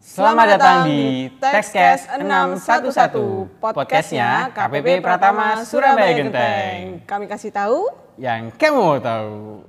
Selamat 0.00 0.56
datang 0.56 0.88
di 0.88 1.28
Textcast 1.36 2.08
611, 2.16 3.52
podcastnya 3.60 4.48
KPP 4.48 5.04
Pratama 5.04 5.60
Surabaya 5.60 6.16
Genteng. 6.16 7.04
Kami 7.04 7.28
kasih 7.28 7.52
tahu 7.52 7.84
Yang 8.16 8.56
kamu 8.56 8.80
mau 8.80 8.96
tahu. 8.96 9.60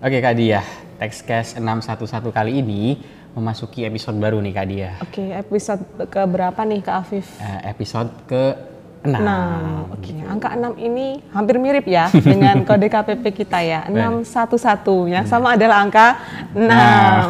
Oke 0.00 0.16
Kak 0.24 0.32
Dia, 0.32 0.64
Textcast 0.96 1.60
611 1.60 2.32
kali 2.32 2.64
ini 2.64 2.96
memasuki 3.36 3.84
episode 3.84 4.16
baru 4.16 4.40
nih 4.40 4.52
Kak 4.56 4.66
Dia. 4.72 4.96
Oke, 5.04 5.28
episode 5.36 5.84
ke 6.08 6.24
berapa 6.24 6.56
nih 6.64 6.80
Kak 6.80 6.96
Afif? 7.04 7.28
Eh, 7.36 7.68
episode 7.68 8.08
ke 8.24 8.56
6. 9.04 9.12
Nah, 9.20 9.84
oke. 9.92 10.12
Angka 10.24 10.56
6 10.56 10.80
ini 10.80 11.20
hampir 11.36 11.60
mirip 11.60 11.84
ya 11.84 12.08
dengan 12.32 12.64
kode 12.64 12.88
KPP 12.88 13.44
kita 13.44 13.60
ya. 13.60 13.84
611 13.92 15.12
yang 15.12 15.28
sama 15.28 15.60
adalah 15.60 15.84
angka 15.84 16.16
6. 16.56 16.64
Nah. 16.64 17.28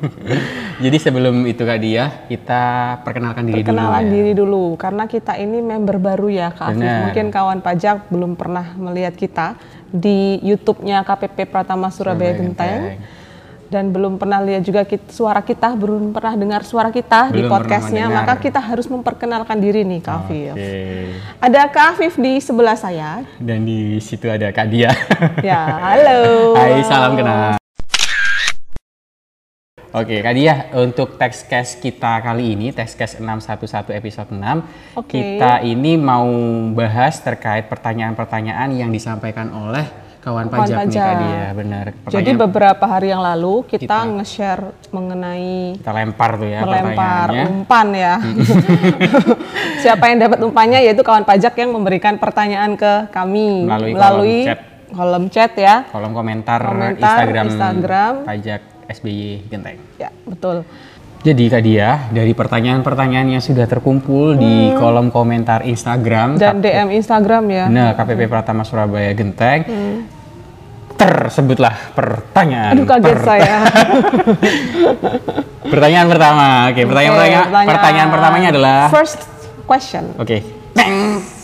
Jadi 0.84 0.96
sebelum 1.00 1.48
itu 1.48 1.64
Kak 1.64 1.80
Dia, 1.80 2.28
kita 2.28 2.62
perkenalkan 3.08 3.48
diri 3.48 3.64
Perkenalan 3.64 4.04
dulu 4.04 4.04
ya. 4.04 4.12
diri 4.12 4.32
dulu 4.36 4.64
karena 4.76 5.08
kita 5.08 5.40
ini 5.40 5.64
member 5.64 5.96
baru 5.96 6.28
ya 6.28 6.52
Kak 6.52 6.76
Afif. 6.76 6.92
Mungkin 7.08 7.26
kawan 7.32 7.64
pajak 7.64 8.12
belum 8.12 8.36
pernah 8.36 8.76
melihat 8.76 9.16
kita 9.16 9.56
di 9.92 10.40
YouTube-nya 10.40 11.04
KPP 11.04 11.46
Pratama 11.46 11.92
Surabaya 11.92 12.32
Genteng. 12.34 12.98
Dan 13.72 13.88
belum 13.88 14.20
pernah 14.20 14.36
lihat 14.44 14.68
juga 14.68 14.84
kit- 14.84 15.08
suara 15.08 15.40
kita, 15.40 15.72
belum 15.72 16.12
pernah 16.12 16.36
dengar 16.36 16.60
suara 16.60 16.92
kita 16.92 17.32
di 17.32 17.40
Belum 17.40 17.56
pernah 17.56 17.80
podcastnya, 17.80 18.04
maka 18.12 18.36
kita 18.36 18.60
harus 18.60 18.84
memperkenalkan 18.84 19.56
diri 19.56 19.80
nih 19.80 20.04
Kak 20.04 20.28
Afif. 20.28 20.52
Ada 21.40 21.72
Kak 21.72 21.86
Afif 21.96 22.20
di 22.20 22.36
sebelah 22.36 22.76
saya. 22.76 23.24
Dan 23.40 23.64
di 23.64 23.96
situ 23.96 24.28
ada 24.28 24.52
Kak 24.52 24.68
Dia. 24.68 24.92
Ya, 25.40 25.80
halo. 25.88 26.52
Hai, 26.52 26.84
salam 26.84 27.16
kenal. 27.16 27.61
Oke, 29.92 30.24
Kak 30.24 30.32
Dia, 30.32 30.72
untuk 30.72 31.20
Textcast 31.20 31.76
kita 31.76 32.24
kali 32.24 32.56
ini, 32.56 32.72
Textcast 32.72 33.20
611 33.20 33.92
episode 33.92 34.32
6, 34.32 34.40
Oke. 34.96 35.12
kita 35.12 35.60
ini 35.60 36.00
mau 36.00 36.24
bahas 36.72 37.20
terkait 37.20 37.68
pertanyaan-pertanyaan 37.68 38.72
yang 38.72 38.88
disampaikan 38.88 39.52
oleh 39.52 39.84
kawan, 40.24 40.48
Kawan 40.48 40.64
pajak, 40.64 40.76
nih 40.80 40.88
pajak. 40.88 41.04
Kak 41.04 41.16
Dia, 41.20 41.44
benar. 41.52 41.84
Jadi 42.08 42.30
beberapa 42.32 42.84
hari 42.88 43.12
yang 43.12 43.20
lalu 43.20 43.68
kita, 43.68 43.84
Kita- 43.84 44.08
nge-share 44.16 44.64
mengenai 44.88 45.76
kita 45.76 45.92
lempar 45.92 46.30
tuh 46.40 46.48
ya 46.48 46.60
melempar 46.64 47.28
umpan 47.52 47.86
ya. 47.92 48.14
Siapa 49.84 50.08
yang 50.08 50.24
dapat 50.24 50.40
umpannya 50.40 50.80
yaitu 50.80 51.04
kawan 51.04 51.28
pajak 51.28 51.52
yang 51.52 51.68
memberikan 51.68 52.16
pertanyaan 52.16 52.80
ke 52.80 53.12
kami 53.12 53.68
Melalui 53.68 53.92
kolom 53.92 54.24
chat. 54.40 54.58
kolom 54.88 55.24
chat 55.28 55.52
ya. 55.52 55.84
Kolom 55.92 56.16
komentar, 56.16 56.64
Komentar 56.64 56.96
Instagram, 56.96 57.44
Instagram. 57.52 58.12
pajak 58.24 58.71
SBY 58.92 59.48
Genteng. 59.48 59.80
Ya, 59.96 60.12
betul. 60.22 60.62
Jadi 61.22 61.46
Kak 61.46 61.62
Dia, 61.62 61.88
dari 62.10 62.32
pertanyaan-pertanyaan 62.32 63.30
yang 63.30 63.38
sudah 63.38 63.64
terkumpul 63.64 64.34
di 64.34 64.74
kolom 64.74 65.08
komentar 65.08 65.62
Instagram, 65.62 66.34
Hmm. 66.34 66.36
Dan 66.36 66.58
DM 66.58 66.88
Instagram 66.92 67.42
ya. 67.46 67.64
Nah, 67.66 67.94
KPP 67.94 68.26
Pratama 68.26 68.62
Surabaya 68.62 69.10
Genteng. 69.12 69.62
Tersebutlah 70.92 71.94
pertanyaan. 71.94 72.74
Aduh 72.74 72.84
kaget 72.84 73.12
per- 73.12 73.24
saya. 73.24 73.54
Pertanyaan 75.72 76.06
pertama. 76.06 76.44
Oke, 76.68 76.82
pertanyaan, 76.84 77.10
Oke, 77.10 77.22
pertanyaan, 77.22 77.66
pertanyaan 77.66 78.08
pertamanya 78.10 78.48
adalah 78.50 78.78
First 78.90 79.18
question. 79.64 80.02
Oke. 80.18 80.42
Teng. 80.74 81.22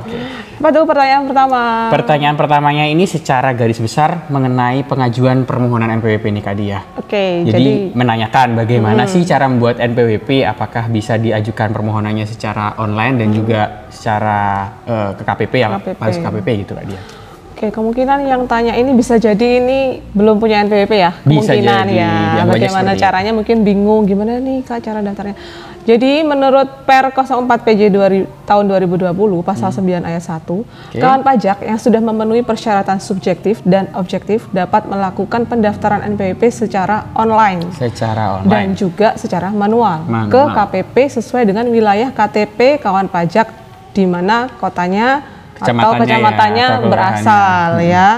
Oke. 0.00 0.16
Apa 0.62 0.68
tuh 0.70 0.84
pertanyaan 0.86 1.24
pertama? 1.26 1.60
Pertanyaan 1.90 2.36
pertamanya 2.38 2.84
ini 2.86 3.04
secara 3.04 3.50
garis 3.52 3.82
besar 3.82 4.30
mengenai 4.30 4.86
pengajuan 4.86 5.44
permohonan 5.44 5.90
NPWP 5.98 6.24
nih 6.32 6.42
Kak 6.42 6.54
Dia. 6.56 6.78
Oke, 6.96 7.42
Jadi, 7.44 7.50
jadi, 7.50 7.72
menanyakan 7.92 8.56
bagaimana 8.56 9.04
sih 9.10 9.26
cara 9.26 9.50
membuat 9.50 9.82
NPWP, 9.82 10.46
apakah 10.46 10.86
bisa 10.88 11.18
diajukan 11.18 11.74
permohonannya 11.74 12.24
secara 12.24 12.78
online 12.78 13.14
dan 13.18 13.28
juga 13.34 13.90
secara 13.90 14.40
eh, 14.86 15.10
ke 15.18 15.22
KPP 15.26 15.54
yang 15.58 15.72
KPP. 15.82 15.98
harus 16.00 16.18
KPP 16.22 16.48
gitu 16.64 16.72
Kak 16.78 16.86
Dia. 16.86 17.21
Oke, 17.62 17.70
kemungkinan 17.70 18.26
yang 18.26 18.42
tanya 18.50 18.74
ini 18.74 18.90
bisa 18.90 19.14
jadi 19.14 19.62
ini 19.62 20.02
belum 20.10 20.42
punya 20.42 20.66
NPWP 20.66 20.98
ya? 20.98 21.14
Bisa 21.22 21.54
Kemungkinan 21.54 21.84
jadi. 21.86 21.94
ya. 21.94 22.42
Bagaimana 22.42 22.90
caranya 22.98 23.30
mungkin 23.30 23.62
bingung 23.62 24.02
gimana 24.02 24.42
nih 24.42 24.66
Kak 24.66 24.82
cara 24.82 24.98
daftarnya. 24.98 25.38
Jadi 25.82 26.26
menurut 26.26 26.82
Per 26.82 27.14
04 27.14 27.22
PJ 27.62 27.86
2000 27.86 28.26
tahun 28.42 28.64
2020 28.66 29.14
pasal 29.46 29.70
Hmm. 29.70 29.78
9 29.78 30.02
ayat 30.02 30.22
1, 30.26 30.66
kawan 30.92 31.22
pajak 31.22 31.62
yang 31.62 31.78
sudah 31.78 31.98
memenuhi 32.00 32.42
persyaratan 32.42 32.98
subjektif 32.98 33.62
dan 33.62 33.86
objektif 33.94 34.50
dapat 34.50 34.82
melakukan 34.82 35.46
pendaftaran 35.46 36.02
NPWP 36.08 36.42
secara 36.48 37.14
online 37.14 37.70
Secara 37.72 38.42
dan 38.42 38.42
online. 38.42 38.74
juga 38.74 39.14
secara 39.14 39.54
manual, 39.54 40.02
Manual. 40.02 40.26
ke 40.28 40.42
KPP 40.50 40.96
sesuai 41.14 41.46
dengan 41.46 41.70
wilayah 41.70 42.10
KTP 42.10 42.82
kawan 42.82 43.06
pajak 43.06 43.54
di 43.90 44.02
mana 44.02 44.50
kotanya 44.52 45.22
atau 45.62 45.70
Kecamatannya 45.70 46.02
ya, 46.02 46.18
kecamatannya 46.18 46.64
atau 46.66 46.82
berasal 46.90 47.70
ya. 47.80 48.08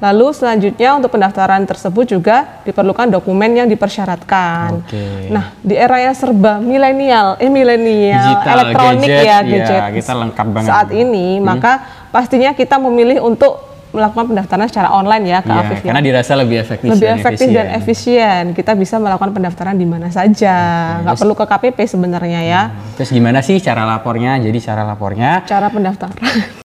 Lalu 0.00 0.26
selanjutnya 0.32 0.96
untuk 0.96 1.12
pendaftaran 1.12 1.60
tersebut 1.68 2.08
juga 2.08 2.64
diperlukan 2.64 3.12
dokumen 3.12 3.52
yang 3.52 3.68
dipersyaratkan. 3.68 4.80
Oke. 4.80 5.28
Nah, 5.28 5.52
di 5.60 5.76
era 5.76 6.00
yang 6.00 6.16
serba 6.16 6.56
milenial, 6.56 7.36
eh 7.36 7.52
milenial, 7.52 8.40
elektronik 8.40 9.04
gadget, 9.04 9.28
ya, 9.28 9.36
ya, 9.36 9.40
gadget. 9.44 9.80
kita 10.00 10.12
lengkap 10.16 10.46
banget. 10.56 10.70
Saat 10.72 10.88
ini, 10.96 11.36
maka 11.36 11.84
pastinya 12.08 12.56
kita 12.56 12.80
memilih 12.80 13.20
untuk 13.20 13.70
melakukan 13.90 14.24
pendaftaran 14.30 14.66
secara 14.70 14.88
online 14.94 15.24
ya, 15.26 15.38
Kak 15.42 15.50
Iya, 15.50 15.60
Afif 15.66 15.78
ya 15.82 15.90
karena 15.90 16.02
dirasa 16.02 16.32
lebih 16.38 16.56
efektif 16.62 16.88
lebih 16.94 17.02
dan 17.02 17.14
efektif 17.18 17.46
dan 17.50 17.66
efisien. 17.74 18.42
Kita 18.54 18.72
bisa 18.78 18.96
melakukan 19.02 19.34
pendaftaran 19.34 19.76
di 19.76 19.84
mana 19.84 20.08
saja, 20.08 20.56
nggak 21.04 21.16
perlu 21.18 21.34
ke 21.34 21.44
KPP 21.44 21.78
sebenarnya 21.90 22.40
ya. 22.46 22.62
Terus 22.94 23.10
gimana 23.10 23.42
sih 23.42 23.58
cara 23.58 23.82
lapornya? 23.84 24.38
Jadi 24.38 24.58
cara 24.62 24.86
lapornya, 24.86 25.42
Cara 25.44 25.68
pendaftaran. 25.68 26.59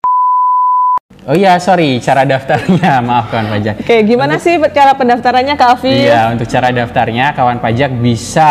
Oh 1.25 1.35
iya 1.35 1.57
sorry, 1.57 1.97
cara 1.99 2.23
daftarnya, 2.23 3.01
maaf 3.07 3.33
kawan 3.33 3.47
pajak. 3.49 3.75
Oke, 3.81 3.97
gimana 4.05 4.37
sih 4.37 4.61
cara 4.71 4.93
pendaftarannya 4.93 5.55
Kak? 5.57 5.83
Iya, 5.85 6.33
untuk 6.37 6.47
cara 6.47 6.69
daftarnya 6.69 7.33
kawan 7.33 7.57
pajak 7.59 7.91
bisa 7.99 8.49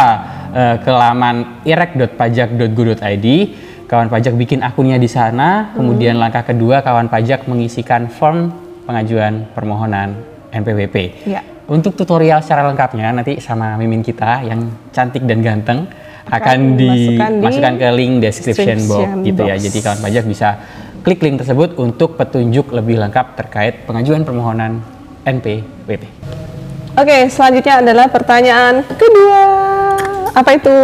eh, 0.50 0.76
ke 0.82 0.90
laman 0.90 1.62
irek.pajak.go.id. 1.62 3.26
Kawan 3.84 4.08
pajak 4.10 4.34
bikin 4.34 4.64
akunnya 4.64 4.98
di 4.98 5.06
sana. 5.06 5.70
Kemudian 5.76 6.18
langkah 6.18 6.42
kedua 6.42 6.82
kawan 6.82 7.06
pajak 7.06 7.46
mengisikan 7.46 8.10
form 8.10 8.50
pengajuan 8.88 9.46
permohonan 9.54 10.18
NPWP. 10.50 11.26
Iya. 11.28 11.40
Untuk 11.64 11.96
tutorial 11.96 12.44
secara 12.44 12.68
lengkapnya 12.68 13.08
nanti 13.12 13.40
sama 13.40 13.76
mimin 13.80 14.04
kita 14.04 14.44
yang 14.44 14.68
cantik 14.92 15.24
dan 15.24 15.40
ganteng 15.40 15.88
akan 16.28 16.76
dimasukkan 16.76 17.30
di 17.32 17.40
dimasukkan 17.40 17.74
ke 17.76 17.88
link 17.92 18.12
description 18.20 18.78
box 18.84 19.00
description 19.00 19.28
gitu 19.28 19.42
ya. 19.44 19.54
box. 19.56 19.64
Jadi 19.68 19.78
kawan 19.84 20.00
pajak 20.00 20.24
bisa 20.24 20.48
klik 21.04 21.20
link 21.20 21.36
tersebut 21.36 21.76
untuk 21.76 22.16
petunjuk 22.16 22.72
lebih 22.72 22.96
lengkap 22.96 23.36
terkait 23.36 23.84
pengajuan 23.84 24.24
permohonan 24.24 24.80
NPWP. 25.28 26.08
Oke, 26.96 27.28
selanjutnya 27.28 27.84
adalah 27.84 28.08
pertanyaan 28.08 28.80
kedua. 28.96 29.42
Apa 30.32 30.50
itu? 30.56 30.76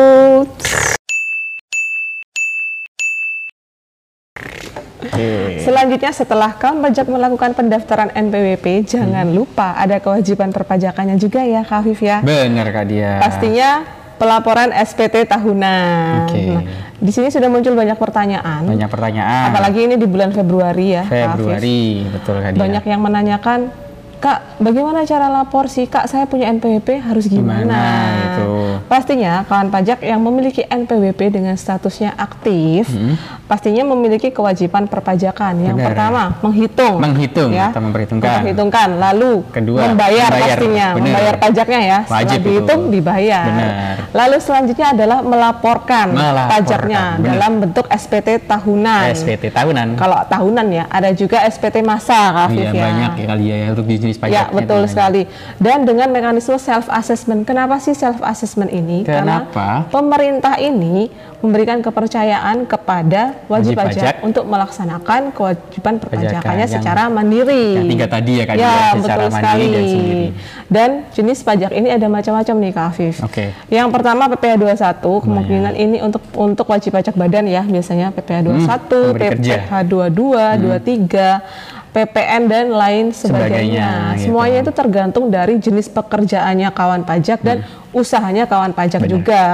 Selanjutnya 5.61 6.13
setelah 6.13 6.53
kamu 6.53 6.85
pajak 6.85 7.07
melakukan 7.09 7.53
pendaftaran 7.57 8.13
NPWP, 8.13 8.85
jangan 8.85 9.25
Hmm. 9.25 9.37
lupa 9.37 9.73
ada 9.77 10.01
kewajiban 10.01 10.53
perpajakannya 10.53 11.16
juga 11.16 11.41
ya 11.45 11.65
Kak 11.65 11.81
Afif 11.81 12.01
ya. 12.05 12.21
Bener 12.21 12.69
Kak 12.69 12.84
Dia. 12.89 13.21
Pastinya 13.21 14.00
pelaporan 14.21 14.69
SPT 14.71 15.25
tahunan. 15.25 16.28
Oke. 16.28 16.45
Nah, 16.45 16.63
di 17.01 17.09
sini 17.09 17.33
sudah 17.33 17.49
muncul 17.49 17.72
banyak 17.72 17.97
pertanyaan. 17.97 18.69
Banyak 18.69 18.93
pertanyaan. 18.93 19.49
Apalagi 19.49 19.89
ini 19.89 19.97
di 19.97 20.05
bulan 20.05 20.37
Februari 20.37 20.93
ya. 20.93 21.09
Februari, 21.09 22.05
betul 22.05 22.37
Kak 22.37 22.53
Dia. 22.53 22.61
Banyak 22.61 22.84
yang 22.84 23.01
menanyakan, 23.01 23.72
Kak, 24.21 24.61
bagaimana 24.61 25.09
cara 25.09 25.33
lapor 25.33 25.72
sih? 25.72 25.89
Kak, 25.89 26.05
saya 26.05 26.28
punya 26.28 26.53
NPWP 26.53 27.01
harus 27.01 27.25
gimana? 27.25 27.65
Gimana 27.65 27.81
itu? 28.21 28.49
Pastinya 28.84 29.49
kawan 29.49 29.72
pajak 29.72 30.05
yang 30.05 30.21
memiliki 30.21 30.61
NPWP 30.61 31.33
dengan 31.33 31.57
statusnya 31.57 32.13
aktif 32.15 32.93
Hmm. 32.93 33.16
Pastinya 33.51 33.83
memiliki 33.83 34.31
kewajiban 34.31 34.87
perpajakan. 34.87 35.59
Yang 35.59 35.75
Benar. 35.75 35.87
pertama, 35.91 36.23
menghitung. 36.39 37.03
Menghitung 37.03 37.51
ya. 37.51 37.75
atau 37.75 37.83
memperhitungkan. 37.83 38.31
Memperhitungkan. 38.39 38.89
Lalu 38.95 39.33
Kedua, 39.51 39.79
membayar, 39.91 40.31
membayar. 40.31 40.55
pastinya, 40.55 40.87
Benar. 40.95 41.03
membayar 41.03 41.35
pajaknya 41.35 41.81
ya. 41.83 41.99
Setelah 42.07 42.15
Wajib 42.15 42.39
itu. 42.39 42.47
dihitung 42.47 42.83
dibayar. 42.95 43.45
Benar. 43.51 43.95
Lalu 44.15 44.37
selanjutnya 44.39 44.87
adalah 44.95 45.19
melaporkan, 45.21 46.07
Melaporkan, 46.15 46.51
pajaknya 46.55 47.03
benar. 47.19 47.27
dalam 47.27 47.53
bentuk 47.59 47.87
SPT 47.91 48.29
tahunan. 48.47 49.03
SPT 49.11 49.45
tahunan. 49.51 49.89
Kalau 49.99 50.19
tahunan 50.23 50.67
ya, 50.71 50.85
ada 50.87 51.11
juga 51.11 51.43
SPT 51.43 51.83
masa, 51.83 52.47
Iya 52.47 52.71
ya. 52.71 52.79
banyak 52.79 53.13
ya 53.19 53.27
kali 53.27 53.45
ya 53.51 53.57
untuk 53.75 53.87
jenis 53.91 54.15
pajaknya. 54.15 54.39
Ya, 54.39 54.45
itu 54.47 54.57
betul 54.63 54.79
banyak. 54.79 54.93
sekali. 54.95 55.23
Dan 55.59 55.79
dengan 55.83 56.09
mekanisme 56.15 56.55
self 56.55 56.87
assessment. 56.87 57.43
Kenapa 57.43 57.83
sih 57.83 57.99
self 57.99 58.23
assessment 58.23 58.71
ini? 58.71 59.03
Kenapa? 59.03 59.89
Karena 59.91 59.91
pemerintah 59.91 60.55
ini 60.55 61.11
memberikan 61.41 61.81
kepercayaan 61.81 62.69
kepada 62.69 63.40
wajib, 63.47 63.72
Wajib 63.72 63.77
pajak, 63.77 63.95
pajak 63.95 64.15
untuk 64.21 64.45
melaksanakan 64.45 65.21
kewajiban 65.31 65.95
perpajakannya 65.97 66.59
yang- 66.60 66.75
secara 66.75 67.03
mandiri. 67.07 67.66
yang 67.75 67.89
tiga 67.89 68.07
tadi 68.07 68.33
ya, 68.34 68.45
Kak, 68.45 68.54
Ya, 68.54 68.60
ya, 68.60 68.72
secara 68.95 69.22
betul 69.22 69.31
mandiri 69.31 69.41
sekali. 69.41 69.69
dan 69.71 69.84
sendiri. 69.87 70.25
Dan 70.66 70.91
jenis 71.10 71.39
pajak 71.41 71.71
ini 71.71 71.89
ada 71.89 72.07
macam-macam 72.07 72.54
nih, 72.57 72.71
Kak 72.71 72.87
Afif. 72.87 73.16
Oke. 73.21 73.45
Yang 73.66 73.89
pertama 73.91 74.22
PPh 74.28 74.54
21, 74.57 75.21
kemungkinan 75.21 75.72
ini 75.75 75.98
untuk 75.98 76.22
untuk 76.33 76.66
wajib 76.66 76.91
pajak 76.92 77.15
badan 77.15 77.45
ya, 77.45 77.63
biasanya 77.63 78.10
PPh 78.10 78.41
21, 78.42 79.01
Hmm. 79.10 79.19
PPh 79.19 79.72
22, 79.84 80.45
23, 80.57 81.42
PPN 81.91 82.47
dan 82.47 82.71
lain 82.71 83.10
sebagainya. 83.10 83.51
Sebagainya, 83.51 83.89
gitu. 84.15 84.22
Semuanya 84.25 84.59
itu 84.60 84.72
tergantung 84.72 85.27
dari 85.27 85.59
jenis 85.59 85.91
pekerjaannya 85.91 86.71
kawan 86.71 87.03
pajak 87.03 87.42
dan 87.42 87.66
usahanya 87.92 88.45
kawan 88.45 88.71
pajak 88.71 88.98
Hmm. 88.98 89.07
Benar. 89.07 89.16
juga. 89.16 89.45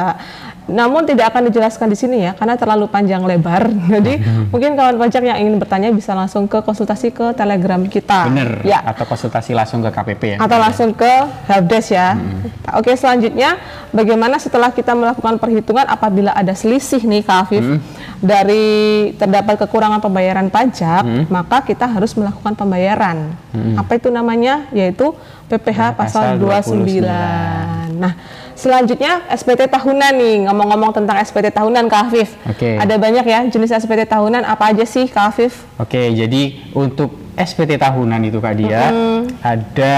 Namun 0.66 1.06
tidak 1.06 1.30
akan 1.30 1.46
dijelaskan 1.46 1.86
di 1.86 1.94
sini 1.94 2.16
ya 2.20 2.34
karena 2.34 2.54
terlalu 2.54 2.86
panjang 2.86 3.22
lebar. 3.22 3.70
Jadi 3.94 4.18
Hmm. 4.18 4.50
mungkin 4.50 4.74
kawan 4.74 4.98
pajak 4.98 5.22
yang 5.24 5.38
ingin 5.38 5.56
bertanya 5.56 5.88
bisa 5.88 6.10
langsung 6.10 6.44
ke 6.44 6.58
konsultasi 6.58 7.10
ke 7.10 7.30
Telegram 7.32 7.78
kita. 7.80 8.26
Bener. 8.26 8.60
Ya 8.62 8.82
Atau 8.82 9.06
konsultasi 9.06 9.54
langsung 9.54 9.78
ke 9.80 9.88
KPP 9.88 10.22
ya. 10.28 10.36
atau 10.36 10.58
langsung 10.58 10.90
ke 10.90 11.12
helpdesk 11.46 11.90
ya. 11.92 12.18
Hmm. 12.18 12.50
Oke, 12.74 12.92
selanjutnya 12.92 13.62
bagaimana 13.90 14.36
setelah 14.36 14.68
kita 14.68 14.90
melakukan 14.92 15.38
perhitungan 15.38 15.86
apabila 15.86 16.34
ada 16.34 16.50
selisih 16.52 16.98
nih 17.00 17.22
Kak 17.22 17.38
Afif 17.44 17.62
Hmm. 17.62 17.78
dari 18.18 18.66
terdapat 19.14 19.60
kekurangan 19.60 20.00
pembayaran 20.00 20.48
pajak, 20.48 21.06
maka 21.28 21.62
kita 21.62 21.86
harus 21.86 22.10
melakukan 22.12 22.58
pembayaran. 22.58 23.38
Apa 23.76 23.96
itu 23.96 24.10
namanya? 24.10 24.66
Yaitu 24.70 25.14
PPh 25.46 25.94
pasal, 25.94 26.42
Pasal 26.42 26.74
29. 26.74 27.06
Nah, 27.96 28.12
selanjutnya 28.58 29.22
SPT 29.30 29.70
tahunan 29.70 30.12
nih. 30.18 30.36
Ngomong-ngomong 30.50 30.90
tentang 30.90 31.22
SPT 31.22 31.54
tahunan 31.54 31.86
Kak 31.86 32.10
Afif. 32.10 32.34
Oke. 32.50 32.76
Ada 32.76 32.98
banyak 32.98 33.24
ya 33.24 33.40
jenis 33.46 33.70
SPT 33.70 34.10
tahunan 34.10 34.42
apa 34.42 34.74
aja 34.74 34.82
sih 34.82 35.06
Kak 35.06 35.30
Afif? 35.30 35.62
Oke, 35.78 36.10
jadi 36.10 36.74
untuk 36.74 37.14
SPT 37.38 37.78
tahunan 37.78 38.20
itu 38.26 38.38
Kak 38.42 38.54
Dia 38.58 38.90
ada 39.44 39.94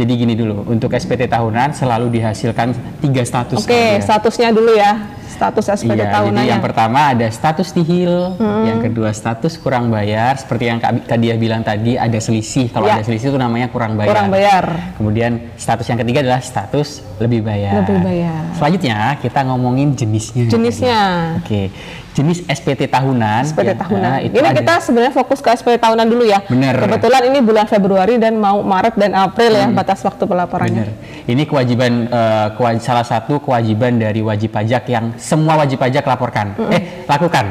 jadi 0.00 0.12
gini 0.16 0.32
dulu, 0.32 0.64
untuk 0.64 0.96
SPT 0.96 1.28
tahunan 1.28 1.76
selalu 1.76 2.08
dihasilkan 2.08 2.72
tiga 3.04 3.20
status. 3.20 3.60
Oke, 3.60 3.68
Dia. 3.68 4.00
statusnya 4.00 4.48
dulu 4.48 4.72
ya. 4.72 4.96
Status 5.30 5.72
SPT 5.72 5.96
Iya, 5.96 6.12
tahunannya. 6.12 6.36
jadi 6.36 6.52
yang 6.52 6.60
pertama 6.60 7.12
ada 7.12 7.24
status 7.28 7.72
nihil, 7.72 8.36
yang 8.40 8.80
kedua 8.80 9.08
status 9.12 9.56
kurang 9.56 9.88
bayar, 9.88 10.36
seperti 10.36 10.68
yang 10.68 10.76
Kak, 10.80 11.08
Kak 11.08 11.16
Dia 11.16 11.36
bilang 11.36 11.60
tadi 11.60 11.96
ada 11.96 12.16
selisih. 12.16 12.68
Kalau 12.68 12.84
Ya. 12.84 13.00
ada 13.00 13.04
selisih 13.04 13.32
itu 13.32 13.40
namanya 13.40 13.68
kurang 13.68 13.96
bayar. 13.96 14.08
Kurang 14.12 14.28
bayar. 14.28 14.64
Kemudian 14.96 15.52
status 15.56 15.88
yang 15.88 15.96
ketiga 15.96 16.20
adalah 16.20 16.40
status 16.40 17.00
lebih 17.16 17.40
bayar. 17.40 17.72
Lebih 17.84 18.04
bayar. 18.04 18.40
Selanjutnya 18.52 18.96
kita 19.16 19.40
ngomongin 19.48 19.96
jenisnya. 19.96 20.44
Jenisnya. 20.48 21.00
Oke, 21.40 21.72
jenis 22.10 22.42
SPT 22.42 22.86
tahunan. 22.86 23.42
SPT 23.46 23.70
ya, 23.70 23.76
tahunan. 23.78 24.02
nah, 24.02 24.18
itu 24.18 24.34
ini 24.34 24.42
ada- 24.42 24.58
kita 24.58 24.74
sebenarnya 24.82 25.14
fokus 25.14 25.38
ke 25.38 25.48
SPT 25.48 25.78
tahunan 25.78 26.06
dulu 26.06 26.26
ya. 26.26 26.42
Bener. 26.42 26.74
Kebetulan 26.76 27.22
ini 27.26 27.38
bulan 27.38 27.64
Februari 27.64 28.18
dan 28.18 28.34
mau 28.34 28.60
Maret 28.60 28.94
dan 28.94 29.14
April 29.14 29.52
ya 29.52 29.66
batas 29.70 30.02
waktu 30.02 30.26
pelaporannya. 30.26 30.84
Bener. 30.84 30.90
Ini 31.24 31.42
kewajiban 31.44 31.92
eh, 32.06 32.48
kewa- 32.54 32.82
salah 32.82 33.06
satu 33.06 33.38
kewajiban 33.38 33.94
dari 33.94 34.20
wajib 34.20 34.50
pajak 34.50 34.82
yang 34.86 35.14
semua 35.16 35.54
wajib 35.56 35.78
pajak 35.78 36.02
laporkan. 36.02 36.58
Eh, 36.68 37.06
lakukan. 37.06 37.44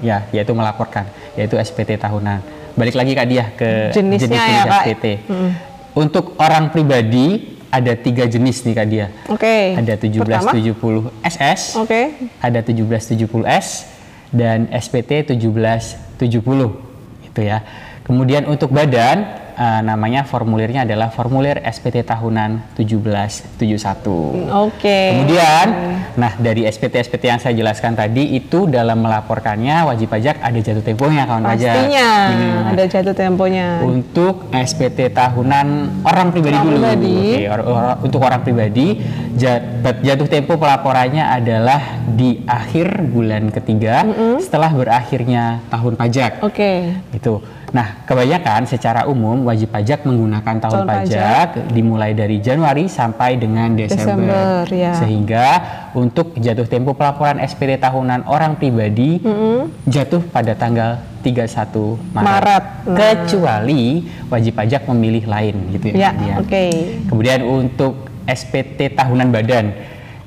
Ya, 0.00 0.28
yaitu 0.28 0.52
melaporkan, 0.52 1.08
yaitu 1.32 1.56
SPT 1.56 1.96
tahunan. 1.96 2.40
Balik 2.72 2.92
lagi 2.94 3.12
Kak 3.12 3.26
Dia 3.26 3.44
ke 3.52 3.92
Jenisnya 3.92 4.28
jenis-jenis 4.28 4.40
ya, 4.48 4.62
Kak. 4.64 4.82
SPT. 4.84 5.04
Untuk 5.92 6.36
orang 6.36 6.72
pribadi 6.72 7.52
ada 7.68 7.92
tiga 7.92 8.24
jenis 8.24 8.64
nih 8.64 8.74
Kak 8.76 8.86
Dia. 8.88 9.06
Oke. 9.28 9.76
Ada 9.76 9.96
Pertama. 9.96 10.52
1770 10.52 11.08
SS, 11.20 11.60
Oke. 11.76 12.00
ada 12.38 12.60
1770S 12.60 13.91
dan 14.32 14.66
SPT 14.72 15.28
1770 15.28 16.24
itu 17.28 17.40
ya. 17.44 17.62
Kemudian 18.02 18.48
untuk 18.48 18.72
badan 18.74 19.41
eh, 19.54 19.80
namanya 19.80 20.22
formulirnya 20.22 20.82
adalah 20.82 21.08
formulir 21.08 21.60
SPT 21.62 22.02
tahunan 22.02 22.74
1771. 22.74 24.50
Oke. 24.50 24.98
Kemudian, 25.12 25.66
nah 26.14 26.32
dari 26.34 26.64
SPT-SPT 26.64 27.22
yang 27.24 27.38
saya 27.38 27.52
jelaskan 27.52 27.92
tadi 27.92 28.32
itu 28.32 28.64
dalam 28.66 29.00
melaporkannya 29.00 29.84
wajib 29.84 30.08
pajak 30.08 30.38
ada 30.38 30.58
jatuh 30.58 30.82
temponya 30.82 31.22
kawan 31.24 31.44
pajak. 31.46 31.72
pastinya 31.72 32.08
Benar. 32.28 32.62
ada 32.72 32.84
jatuh 32.86 33.14
temponya. 33.14 33.66
Untuk 33.80 34.34
SPT 34.50 35.08
tahunan 35.08 35.66
orang 36.02 36.26
pribadi 36.30 36.54
Orang 36.54 36.66
dulu. 36.66 36.76
pribadi. 36.78 37.16
Oke, 37.32 37.42
or- 37.48 37.64
or- 37.64 37.98
untuk 38.02 38.20
orang 38.20 38.40
pribadi 38.40 38.86
jat- 39.34 39.64
jatuh 39.98 40.28
tempo 40.28 40.56
pelaporannya 40.56 41.24
adalah 41.24 41.80
di 42.04 42.44
akhir 42.44 42.86
bulan 43.06 43.48
ketiga 43.50 44.04
setelah 44.38 44.70
berakhirnya 44.70 45.62
tahun 45.68 45.94
pajak. 45.94 46.32
Oke. 46.42 46.92
Itu. 47.10 47.40
Nah, 47.72 48.04
kebanyakan 48.04 48.68
secara 48.68 49.08
umum 49.08 49.48
wajib 49.48 49.72
pajak 49.72 50.04
menggunakan 50.04 50.60
tahun, 50.60 50.84
Tahun 50.84 50.88
pajak, 50.92 51.48
dimulai 51.72 52.12
dari 52.12 52.36
Januari 52.36 52.84
sampai 52.84 53.40
dengan 53.40 53.72
Desember. 53.72 53.96
Desember, 53.96 54.64
ya. 54.68 54.92
Sehingga 54.92 55.46
untuk 55.96 56.36
jatuh 56.36 56.68
tempo 56.68 56.92
pelaporan 56.92 57.40
SPT 57.40 57.80
tahunan 57.80 58.28
orang 58.28 58.60
pribadi 58.60 59.24
jatuh 59.88 60.20
pada 60.28 60.52
tanggal 60.52 61.00
31 61.24 62.12
Maret. 62.12 62.24
Maret. 62.28 62.64
Nah. 62.84 62.96
Kecuali 63.00 63.82
wajib 64.28 64.52
pajak 64.52 64.82
memilih 64.92 65.24
lain 65.24 65.54
gitu 65.72 65.96
Ya, 65.96 66.12
ya. 66.12 66.44
Oke. 66.44 67.00
Kemudian 67.08 67.40
untuk 67.40 68.12
SPT 68.28 68.92
tahunan 68.92 69.32
badan. 69.32 69.66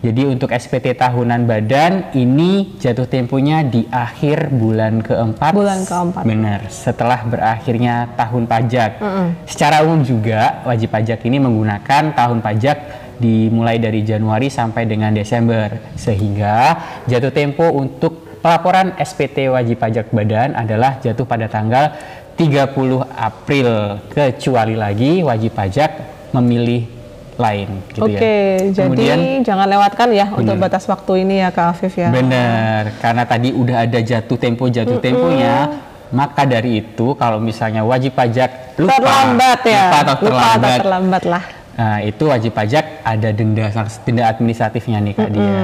Jadi 0.06 0.22
untuk 0.22 0.54
SPT 0.54 0.94
tahunan 0.94 1.50
badan 1.50 2.14
ini 2.14 2.78
jatuh 2.78 3.10
temponya 3.10 3.66
di 3.66 3.90
akhir 3.90 4.54
bulan 4.54 5.02
keempat. 5.02 5.50
Bulan 5.50 5.82
keempat. 5.82 6.22
Benar. 6.22 6.70
Setelah 6.70 7.26
berakhirnya 7.26 8.14
tahun 8.14 8.46
pajak. 8.46 9.02
Secara 9.50 9.82
umum 9.82 10.06
juga 10.06 10.62
wajib 10.62 10.94
pajak 10.94 11.26
ini 11.26 11.42
menggunakan 11.42 12.14
tahun 12.14 12.38
pajak 12.38 12.78
dimulai 13.18 13.82
dari 13.82 14.06
Januari 14.06 14.54
sampai 14.54 14.86
dengan 14.86 15.10
Desember. 15.10 15.74
Sehingga 15.98 16.78
jatuh 17.10 17.34
tempo 17.34 17.66
untuk 17.74 18.38
pelaporan 18.46 18.94
SPT 19.02 19.50
wajib 19.50 19.82
pajak 19.82 20.14
badan 20.14 20.54
adalah 20.54 21.02
jatuh 21.02 21.26
pada 21.26 21.50
tanggal 21.50 21.98
30 22.38 23.02
April. 23.10 23.70
Kecuali 24.14 24.78
lagi 24.78 25.26
wajib 25.26 25.58
pajak 25.58 25.90
memilih 26.30 26.95
lain 27.36 27.70
gitu 27.92 28.08
Oke, 28.08 28.72
ya. 28.72 28.88
jadi 28.88 29.44
jangan 29.44 29.68
lewatkan 29.68 30.08
ya 30.16 30.32
untuk 30.32 30.56
batas 30.56 30.88
waktu 30.88 31.28
ini 31.28 31.44
ya 31.44 31.50
Kak 31.52 31.68
Afif 31.76 31.94
ya. 32.00 32.10
Bener, 32.10 32.96
karena 33.04 33.24
tadi 33.28 33.52
udah 33.52 33.84
ada 33.84 34.00
jatuh 34.00 34.38
tempo 34.40 34.66
jatuh 34.72 35.00
temponya, 35.04 35.84
maka 36.16 36.48
dari 36.48 36.80
itu 36.80 37.16
kalau 37.20 37.38
misalnya 37.44 37.84
wajib 37.84 38.16
pajak 38.16 38.80
lupa, 38.80 38.96
terlambat 39.00 39.60
ya. 39.68 39.84
lupa 39.84 39.98
atau 40.00 40.16
Lupa 40.16 40.24
terlambat, 40.26 40.60
atau 40.72 40.84
terlambat 40.84 41.24
lah. 41.28 41.44
nah 41.76 42.00
itu 42.00 42.24
wajib 42.32 42.52
pajak 42.56 43.04
ada 43.04 43.30
denda 43.36 43.68
denda 44.08 44.24
administratifnya 44.32 44.98
nih 45.04 45.14
kak 45.14 45.30
dia. 45.36 45.60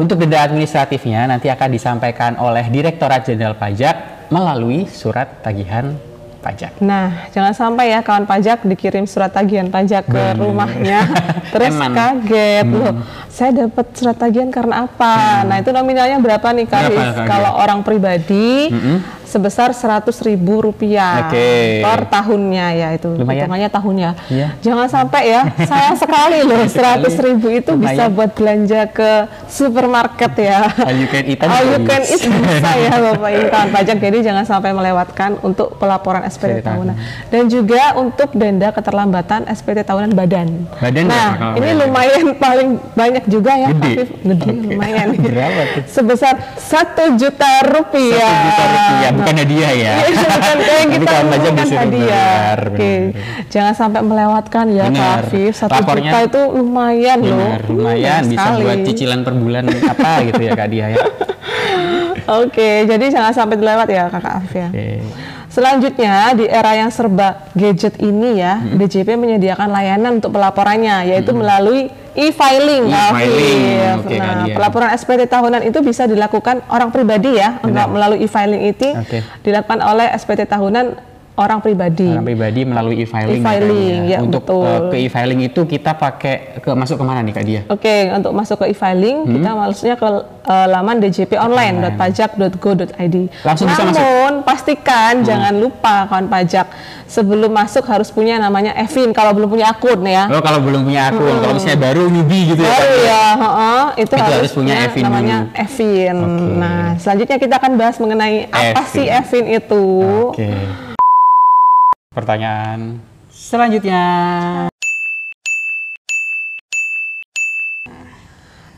Untuk 0.00 0.16
denda 0.16 0.40
administratifnya 0.40 1.28
nanti 1.28 1.52
akan 1.52 1.68
disampaikan 1.68 2.32
oleh 2.40 2.64
Direktorat 2.72 3.28
Jenderal 3.28 3.60
Pajak 3.60 4.28
melalui 4.32 4.88
surat 4.88 5.44
tagihan 5.44 5.92
pajak. 6.40 6.80
Nah, 6.80 7.28
jangan 7.30 7.52
sampai 7.52 7.92
ya 7.92 8.00
kawan 8.00 8.24
pajak 8.24 8.64
dikirim 8.64 9.04
surat 9.04 9.30
tagihan 9.30 9.68
pajak 9.68 10.08
ke 10.08 10.16
Bener. 10.16 10.40
rumahnya, 10.40 11.00
terus 11.52 11.76
Eman. 11.76 11.92
kaget 11.92 12.66
loh. 12.66 12.94
Saya 13.28 13.68
dapat 13.68 13.86
surat 13.94 14.16
tagihan 14.16 14.48
karena 14.48 14.88
apa? 14.88 15.44
Nah, 15.44 15.60
itu 15.60 15.70
nominalnya 15.70 16.18
berapa 16.18 16.50
nih 16.50 16.66
Kak 16.66 16.82
Kalau 17.28 17.60
orang 17.60 17.84
pribadi 17.84 18.72
sebesar 19.30 19.70
seratus 19.70 20.18
ribu 20.26 20.58
rupiah 20.58 21.30
Oke. 21.30 21.78
per 21.86 22.10
tahunnya 22.10 22.66
ya 22.74 22.88
itu 22.98 23.14
Lumayan. 23.14 23.46
hitungannya 23.46 23.68
tahunnya. 23.70 24.10
Iya. 24.26 24.48
Jangan 24.58 24.90
sampai 24.90 25.22
ya, 25.30 25.42
sayang 25.70 25.94
sekali 25.94 26.42
loh 26.42 26.66
seratus 26.66 27.14
ribu 27.16 27.46
itu 27.46 27.78
bisa 27.78 28.10
Lumayan. 28.10 28.16
buat 28.18 28.30
belanja 28.34 28.80
ke 28.90 29.10
supermarket 29.46 30.32
ya. 30.34 30.66
All 30.82 30.98
you 30.98 31.06
can 31.06 31.24
eat 31.24 31.38
All 31.40 31.62
you 31.62 31.78
bisa. 31.78 31.88
can 31.88 32.02
eat 32.02 32.22
bisa 32.26 32.70
ya 32.74 32.92
Bapak 32.98 33.30
Ibu 33.30 33.46
kawan 33.46 33.68
pajak. 33.70 33.96
Jadi 34.00 34.18
jangan 34.26 34.42
sampai 34.42 34.74
melewatkan 34.74 35.38
untuk 35.40 35.78
pelaporan 35.78 36.26
SPT 36.26 36.60
tahunan 36.60 36.96
dan 37.30 37.42
juga 37.46 37.94
untuk 37.94 38.34
denda 38.34 38.74
keterlambatan 38.74 39.46
SPT 39.46 39.86
tahunan 39.86 40.10
badan. 40.10 40.66
Badan 40.80 41.04
nah, 41.06 41.14
berapa 41.14 41.38
kalau 41.38 41.54
ini 41.54 41.70
badan? 41.70 41.80
lumayan 41.86 42.24
paling 42.34 42.68
banyak 42.92 43.24
juga 43.30 43.52
ya, 43.54 43.68
Gede. 43.70 43.92
Afif. 43.94 44.08
Gede 44.26 44.50
Oke. 44.50 44.66
lumayan. 44.66 45.06
Sebesar 45.94 46.34
satu 46.56 47.04
juta 47.14 47.50
rupiah. 47.68 48.18
Satu 48.24 48.40
juta 48.48 48.64
rupiah, 48.66 49.10
bukan 49.20 49.34
hadiah 49.36 49.72
ya. 49.72 49.94
Iya, 50.00 50.26
bukan 50.26 50.48
Tapi 50.50 50.74
kita 50.90 51.16
bukan 51.20 51.52
disuruh 51.54 51.78
hadiah. 51.78 52.08
bayar, 52.10 52.58
Oke, 52.70 52.92
jangan 53.48 53.74
sampai 53.74 54.00
melewatkan 54.00 54.64
ya 54.70 54.84
Kak. 54.88 55.16
Afif. 55.22 55.52
Satu 55.54 55.72
Lapornya- 55.72 56.10
juta 56.10 56.18
itu 56.22 56.40
lumayan 56.52 57.18
loh. 57.20 57.36
Benar, 57.38 57.62
lumayan 57.66 58.20
Hmm, 58.20 58.30
bisa 58.30 58.42
sekali. 58.42 58.62
buat 58.62 58.78
cicilan 58.82 59.20
per 59.20 59.34
bulan 59.34 59.64
apa 59.68 60.10
gitu 60.24 60.40
ya 60.40 60.52
Kak 60.52 60.68
Dia 60.68 60.86
ya. 60.88 61.04
Oke, 62.40 62.70
jadi 62.84 63.04
jangan 63.08 63.32
sampai 63.32 63.56
terlewat 63.56 63.88
ya 63.88 64.06
Kakak 64.06 64.34
Afif 64.38 64.54
ya. 64.56 64.68
Oke. 64.68 64.88
Selanjutnya 65.50 66.30
di 66.32 66.46
era 66.46 66.78
yang 66.78 66.94
serba 66.94 67.50
gadget 67.58 67.98
ini 67.98 68.38
ya, 68.38 68.62
Hmm. 68.62 68.78
DJP 68.78 69.18
menyediakan 69.18 69.66
layanan 69.66 70.22
untuk 70.22 70.30
pelaporannya 70.30 71.10
yaitu 71.10 71.34
melalui 71.34 71.90
e-filing. 72.14 72.86
E-filing, 72.86 73.60
Kak 74.06 74.14
nah, 74.14 74.46
Dian. 74.46 74.54
pelaporan 74.54 74.90
SPT 74.94 75.26
tahunan 75.26 75.66
itu 75.66 75.82
bisa 75.82 76.06
dilakukan 76.06 76.62
orang 76.70 76.94
pribadi 76.94 77.34
ya, 77.34 77.58
enggak 77.66 77.90
melalui 77.90 78.22
e-filing 78.22 78.62
itu 78.62 78.94
Oke. 78.94 79.26
dilakukan 79.42 79.82
oleh 79.82 80.06
SPT 80.14 80.46
tahunan 80.46 81.09
orang 81.32 81.58
pribadi. 81.58 82.06
Orang 82.06 82.22
pribadi 82.22 82.62
melalui 82.62 83.00
e-filing. 83.00 83.38
E-filing, 83.38 83.40
Kak 83.40 83.58
Dia. 84.04 84.06
ya, 84.06 84.18
Untuk 84.20 84.40
betul. 84.42 84.62
eh, 84.62 84.78
ke 84.88 84.96
e-filing 85.00 85.40
itu 85.42 85.60
kita 85.64 85.90
pakai 85.94 86.34
ke 86.58 86.70
masuk 86.70 86.96
ke 86.96 87.02
mana 87.02 87.20
nih 87.20 87.32
Kak 87.32 87.44
Dia? 87.44 87.60
Oke, 87.66 88.10
untuk 88.10 88.30
masuk 88.30 88.56
ke 88.58 88.64
e-filing 88.68 89.16
Hmm. 89.20 89.32
kita 89.34 89.48
maksudnya 89.54 89.94
ke 89.94 90.06
eh, 90.42 90.66
laman 90.66 90.96
djponline.pajak.go.id. 91.00 93.16
Langsung 93.40 93.66
bisa 93.66 93.82
masuk? 93.82 93.94
Hmm. 93.94 94.00
Namun 94.00 94.32
pastikan 94.42 95.12
jangan 95.22 95.52
lupa 95.54 96.04
kawan 96.06 96.26
pajak 96.26 96.66
sebelum 97.06 97.48
masuk 97.48 97.82
harus 97.84 98.08
punya 98.08 98.36
namanya 98.36 98.72
Evin 98.76 99.10
kalau 99.10 99.32
belum 99.32 99.48
punya 99.48 99.68
akun 99.68 100.00
ya. 100.02 100.26
Oh 100.28 100.40
kalau 100.40 100.58
belum 100.60 100.84
punya 100.84 101.08
akun, 101.08 101.32
kalau 101.36 101.52
misalnya 101.54 101.78
baru 101.80 102.00
newbie 102.06 102.42
gitu 102.48 102.60
ya. 102.60 102.68
Baru 102.68 102.76
Kak 102.76 102.92
Dia? 102.92 103.06
ya, 103.06 103.24
heeh, 103.34 103.82
itu, 103.96 104.10
Itu 104.10 104.18
harus, 104.18 104.34
harus 104.36 104.52
punya 104.52 104.72
Evin 104.82 105.02
namanya 105.02 105.36
dulu. 105.40 105.56
Evin. 105.56 106.14
Oke. 106.16 106.44
Nah, 106.54 106.82
selanjutnya 106.96 107.36
kita 107.38 107.54
akan 107.56 107.72
bahas 107.76 107.96
mengenai 107.96 108.34
apa 108.46 108.80
Evin. 108.80 108.92
sih 108.92 109.06
Evin 109.08 109.44
itu. 109.48 109.82
Oke. 110.28 110.48
Pertanyaan 112.10 112.98
selanjutnya. 113.30 114.02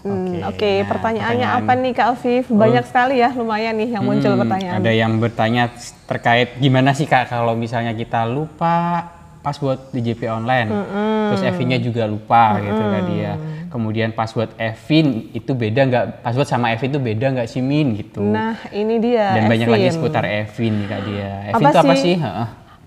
Hmm, 0.05 0.37
Oke, 0.37 0.37
Oke, 0.45 0.73
nah, 0.77 0.89
pertanyaannya 0.93 1.49
pertanyaan- 1.49 1.65
apa 1.65 1.73
nih 1.81 1.93
Kak 1.97 2.07
Alfif? 2.13 2.45
Banyak 2.53 2.85
sekali 2.85 3.25
ya, 3.25 3.33
lumayan 3.33 3.81
nih 3.81 3.89
yang 3.89 4.05
muncul 4.05 4.37
Hmm, 4.37 4.43
pertanyaan. 4.45 4.85
Ada 4.85 4.93
yang 4.93 5.13
bertanya 5.17 5.65
terkait 6.05 6.61
gimana 6.61 6.93
sih 6.93 7.09
kak 7.09 7.33
kalau 7.33 7.57
misalnya 7.57 7.97
kita 7.97 8.29
lupa 8.29 9.09
password 9.41 9.81
DJP 9.89 10.29
online, 10.29 10.69
terus 11.33 11.41
Evin-nya 11.41 11.81
juga 11.81 12.05
lupa 12.05 12.61
gitu 12.61 12.83
kan 12.85 13.03
dia. 13.09 13.33
Kemudian 13.73 14.13
password 14.13 14.53
Evin 14.59 15.33
itu 15.33 15.57
beda 15.57 15.81
nggak? 15.83 16.05
Password 16.21 16.45
sama 16.47 16.69
Evin 16.69 16.93
itu 16.93 17.01
beda 17.01 17.27
nggak 17.33 17.49
sih 17.49 17.65
Min 17.65 17.97
gitu? 17.97 18.21
Nah, 18.21 18.61
ini 18.69 19.01
dia. 19.01 19.33
Dan 19.33 19.49
banyak 19.49 19.65
lagi 19.67 19.89
Evin. 19.89 19.97
seputar 19.97 20.29
Evin 20.29 20.73
nih 20.77 20.87
kak 20.87 21.01
dia. 21.09 21.31
Evin 21.49 21.57
Apa 21.57 21.65
itu 21.65 21.79
apa 21.81 21.95
sih? 21.97 22.17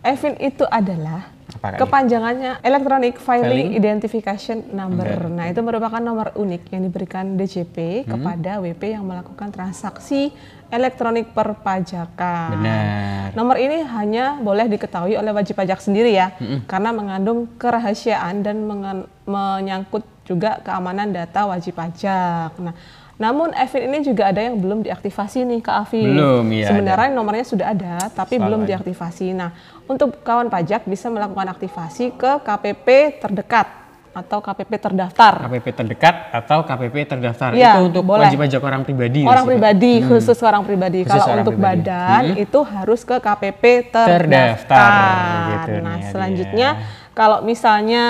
Evin 0.05 0.37
itu 0.37 0.61
adalah 0.69 1.33
Apa, 1.49 1.73
Kak? 1.73 1.81
kepanjangannya 1.81 2.61
Electronic 2.61 3.17
Filing, 3.17 3.49
Filing 3.49 3.69
Identification 3.73 4.69
Number. 4.69 5.25
Nah, 5.33 5.49
itu 5.49 5.65
merupakan 5.65 5.97
nomor 5.97 6.29
unik 6.37 6.69
yang 6.69 6.85
diberikan 6.85 7.33
DJP 7.33 8.05
kepada 8.05 8.61
WP 8.61 8.93
yang 8.93 9.01
melakukan 9.01 9.49
transaksi 9.49 10.29
elektronik 10.69 11.33
perpajakan. 11.33 12.61
Benar. 12.61 13.33
Nomor 13.33 13.57
ini 13.57 13.81
hanya 13.81 14.37
boleh 14.37 14.69
diketahui 14.69 15.17
oleh 15.17 15.33
wajib 15.33 15.57
pajak 15.57 15.81
sendiri 15.81 16.13
ya, 16.13 16.37
karena 16.69 16.93
mengandung 16.93 17.49
kerahasiaan 17.57 18.45
dan 18.45 18.61
menyangkut 19.25 20.05
juga 20.25 20.61
keamanan 20.61 21.13
data 21.13 21.49
wajib 21.49 21.77
pajak. 21.77 22.57
Nah, 22.61 22.73
namun 23.15 23.55
Evin 23.55 23.87
ini 23.87 24.03
juga 24.03 24.27
ada 24.27 24.43
yang 24.43 24.59
belum 24.59 24.83
diaktifasi 24.83 25.47
nih 25.47 25.63
Kak 25.63 25.87
Afif. 25.87 26.03
Belum, 26.03 26.43
iya, 26.51 26.67
Sebenarnya 26.67 27.15
nomornya 27.15 27.47
sudah 27.47 27.71
ada, 27.71 28.11
tapi 28.11 28.35
Selalu 28.35 28.43
belum 28.43 28.61
ada. 28.65 28.69
diaktifasi. 28.75 29.27
Nah, 29.31 29.55
untuk 29.85 30.21
kawan 30.21 30.49
pajak 30.49 30.83
bisa 30.83 31.07
melakukan 31.07 31.45
aktivasi 31.47 32.11
ke 32.11 32.41
KPP 32.41 32.87
terdekat 33.19 33.67
atau 34.11 34.39
KPP 34.39 34.71
terdaftar. 34.79 35.43
KPP 35.43 35.67
terdekat 35.75 36.15
atau 36.31 36.63
KPP 36.63 36.95
terdaftar 37.05 37.51
Iya, 37.51 37.75
itu 37.75 37.91
untuk 37.91 38.03
boleh. 38.05 38.25
wajib 38.25 38.39
pajak 38.39 38.61
orang 38.63 38.81
pribadi. 38.81 39.21
Orang 39.21 39.43
pribadi, 39.45 39.93
khusus 40.01 40.39
orang 40.39 40.63
pribadi. 40.63 40.99
Khusus 41.03 41.11
Kalau 41.13 41.27
orang 41.29 41.43
untuk 41.43 41.53
pribadi. 41.53 41.83
badan 41.83 42.23
Hmm. 42.25 42.39
itu 42.39 42.59
harus 42.63 43.01
ke 43.03 43.15
KPP 43.19 43.63
Terdaftar, 43.91 44.15
terdaftar. 44.23 44.91
gitu 45.45 45.71
nah, 45.75 45.83
nih 45.85 45.99
ya 45.99 46.09
selanjutnya 46.09 46.69
kalau 47.11 47.43
misalnya 47.43 48.03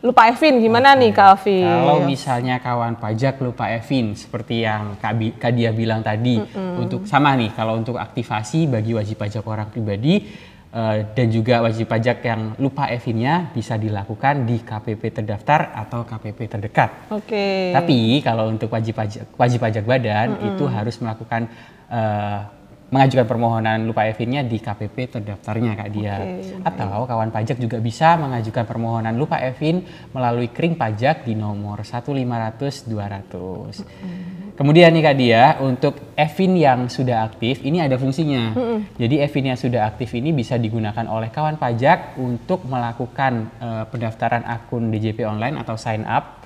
lupa 0.00 0.24
Evin 0.24 0.56
gimana 0.56 0.94
nih 0.94 1.12
Kak 1.12 1.26
Alvin? 1.28 1.66
Kalau 1.66 1.98
misalnya 2.00 2.56
kawan 2.56 2.96
pajak 2.96 3.36
lupa 3.36 3.68
Evin 3.68 4.14
seperti 4.14 4.64
yang 4.64 4.96
Kak, 4.96 5.12
Bi- 5.12 5.34
Kak 5.34 5.52
Dia 5.52 5.74
bilang 5.74 6.00
tadi 6.00 6.40
untuk 6.78 7.04
sama 7.04 7.34
nih 7.34 7.50
kalau 7.50 7.74
untuk 7.74 7.98
aktivasi 7.98 8.64
bagi 8.64 8.94
wajib 8.94 9.18
pajak 9.18 9.44
orang 9.44 9.68
pribadi 9.68 10.24
eh, 10.70 10.96
dan 11.14 11.26
juga 11.30 11.62
wajib 11.64 11.90
pajak 11.90 12.22
yang 12.22 12.54
lupa 12.58 12.86
Evinnya 12.90 13.50
bisa 13.50 13.74
dilakukan 13.74 14.46
di 14.46 14.62
KPP 14.62 15.22
terdaftar 15.22 15.74
atau 15.74 16.06
KPP 16.06 16.38
terdekat. 16.46 17.10
Oke. 17.10 17.74
Tapi 17.74 18.22
kalau 18.22 18.50
untuk 18.50 18.70
wajib 18.70 18.94
pajak 18.94 19.26
wajib 19.34 19.60
pajak 19.62 19.84
badan 19.84 20.38
itu 20.54 20.64
harus 20.70 20.96
melakukan 21.02 21.50
eh, 21.90 22.59
mengajukan 22.90 23.26
permohonan 23.26 23.86
lupa 23.86 24.02
Evinnya 24.10 24.42
di 24.42 24.58
KPP 24.58 25.18
terdaftarnya 25.18 25.78
Kak 25.78 25.90
Dia. 25.94 26.16
Oke, 26.18 26.58
Atau 26.66 27.06
kawan 27.06 27.30
pajak 27.30 27.56
juga 27.62 27.78
bisa 27.78 28.18
mengajukan 28.18 28.66
permohonan 28.66 29.14
lupa 29.14 29.38
Evin 29.38 29.86
melalui 30.10 30.50
kering 30.50 30.74
pajak 30.74 31.22
di 31.22 31.38
nomor 31.38 31.86
15000 31.86 32.90
200. 32.90 34.58
Kemudian 34.58 34.92
nih 34.92 35.02
Kak 35.06 35.16
Dia, 35.16 35.56
untuk 35.62 36.12
Evin 36.18 36.52
yang 36.58 36.90
sudah 36.90 37.24
aktif 37.24 37.64
ini 37.64 37.80
ada 37.80 37.96
fungsinya. 37.96 38.52
Jadi 39.00 39.22
Evin 39.22 39.54
yang 39.54 39.56
sudah 39.56 39.88
aktif 39.88 40.12
ini 40.18 40.34
bisa 40.34 40.58
digunakan 40.58 41.06
oleh 41.08 41.32
kawan 41.32 41.56
pajak 41.56 42.18
untuk 42.20 42.66
melakukan 42.66 43.54
eh, 43.56 43.84
pendaftaran 43.88 44.44
akun 44.44 44.90
DJP 44.90 45.24
online 45.24 45.56
atau 45.62 45.78
sign 45.78 46.02
up. 46.04 46.44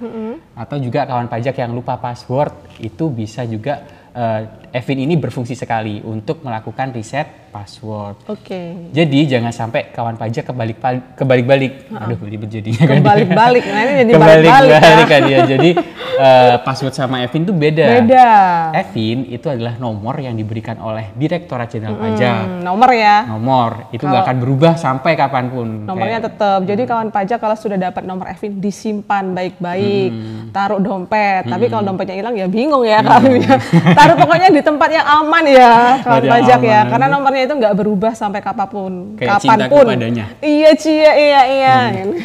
Atau 0.55 0.77
juga 0.79 1.09
kawan 1.09 1.27
pajak 1.27 1.57
yang 1.57 1.73
lupa 1.73 1.97
password 1.97 2.53
itu 2.85 3.09
bisa 3.11 3.43
juga 3.49 4.04
eh, 4.15 4.79
Evin 4.79 5.05
ini 5.05 5.15
berfungsi 5.19 5.59
sekali 5.59 6.01
untuk 6.03 6.41
melakukan 6.47 6.95
reset 6.95 7.44
password. 7.55 8.19
Oke. 8.27 8.91
Jadi 8.91 9.31
jangan 9.31 9.55
sampai 9.55 9.89
kawan 9.89 10.19
pajak 10.19 10.43
kebalik 10.45 10.83
kebalik 11.15 11.47
balik. 11.47 11.73
Aduh, 11.89 12.19
ribet 12.21 12.51
jadinya 12.51 12.83
kan. 12.83 12.99
Kebalik-balik. 12.99 13.63
Nah, 13.65 13.81
ini 13.81 13.93
jadi 13.95 14.13
kebalik 14.13 14.43
balik-balik 14.43 14.71
balik 14.75 14.99
ya. 14.99 15.07
kan 15.07 15.23
ya. 15.25 15.39
Jadi 15.47 15.71
eh, 16.17 16.55
password 16.61 16.93
sama 16.93 17.23
Evin 17.23 17.47
itu 17.47 17.55
beda. 17.55 17.87
Beda. 18.03 18.29
Evin 18.75 19.19
itu 19.31 19.47
adalah 19.47 19.79
nomor 19.79 20.19
yang 20.19 20.35
diberikan 20.35 20.75
oleh 20.77 21.15
Direktorat 21.15 21.71
Jenderal 21.71 21.95
Pajak. 21.95 22.35
Hmm, 22.43 22.61
nomor 22.61 22.91
ya. 22.91 23.17
Nomor 23.25 23.71
itu 23.89 24.03
nggak 24.03 24.23
akan 24.25 24.37
berubah 24.37 24.73
sampai 24.75 25.15
kapan 25.15 25.47
pun. 25.47 25.69
Nomornya 25.87 26.19
Kayak- 26.19 26.27
tetap. 26.35 26.61
Jadi 26.65 26.83
kawan 26.85 27.09
pajak 27.09 27.39
kalau 27.39 27.55
sudah 27.55 27.79
dapat 27.79 28.03
nomor 28.03 28.27
Evin 28.27 28.59
disimpan 28.59 29.31
baik-baik, 29.31 30.11
taruh 30.51 30.83
dompet. 30.83 31.47
Tapi 31.47 31.71
kalau 31.71 31.87
dompetnya 31.87 32.17
hilang 32.17 32.35
ya 32.35 32.51
bingung 32.51 32.83
ya 32.83 32.99
kalau 32.99 33.31
ya. 33.39 33.55
Taruh 33.95 34.17
pokoknya 34.17 34.49
di 34.51 34.59
tempat 34.59 34.89
yang 34.91 35.07
aman 35.07 35.45
ya 35.47 35.73
kawan 36.03 36.25
pajak 36.27 36.61
ya. 36.61 36.81
Karena 36.89 37.07
nomornya 37.07 37.44
itu 37.45 37.55
nggak 37.55 37.75
berubah 37.77 38.13
sampai 38.17 38.41
kapan 38.41 38.69
pun. 38.69 38.93
Kayak 39.21 39.41
cinta 39.41 39.69
kapan 39.69 39.71
pun. 39.71 39.87
kepadanya. 39.87 40.27
Iya 40.41 40.71
cia 40.75 41.13
iya 41.15 41.43
iya. 41.47 41.77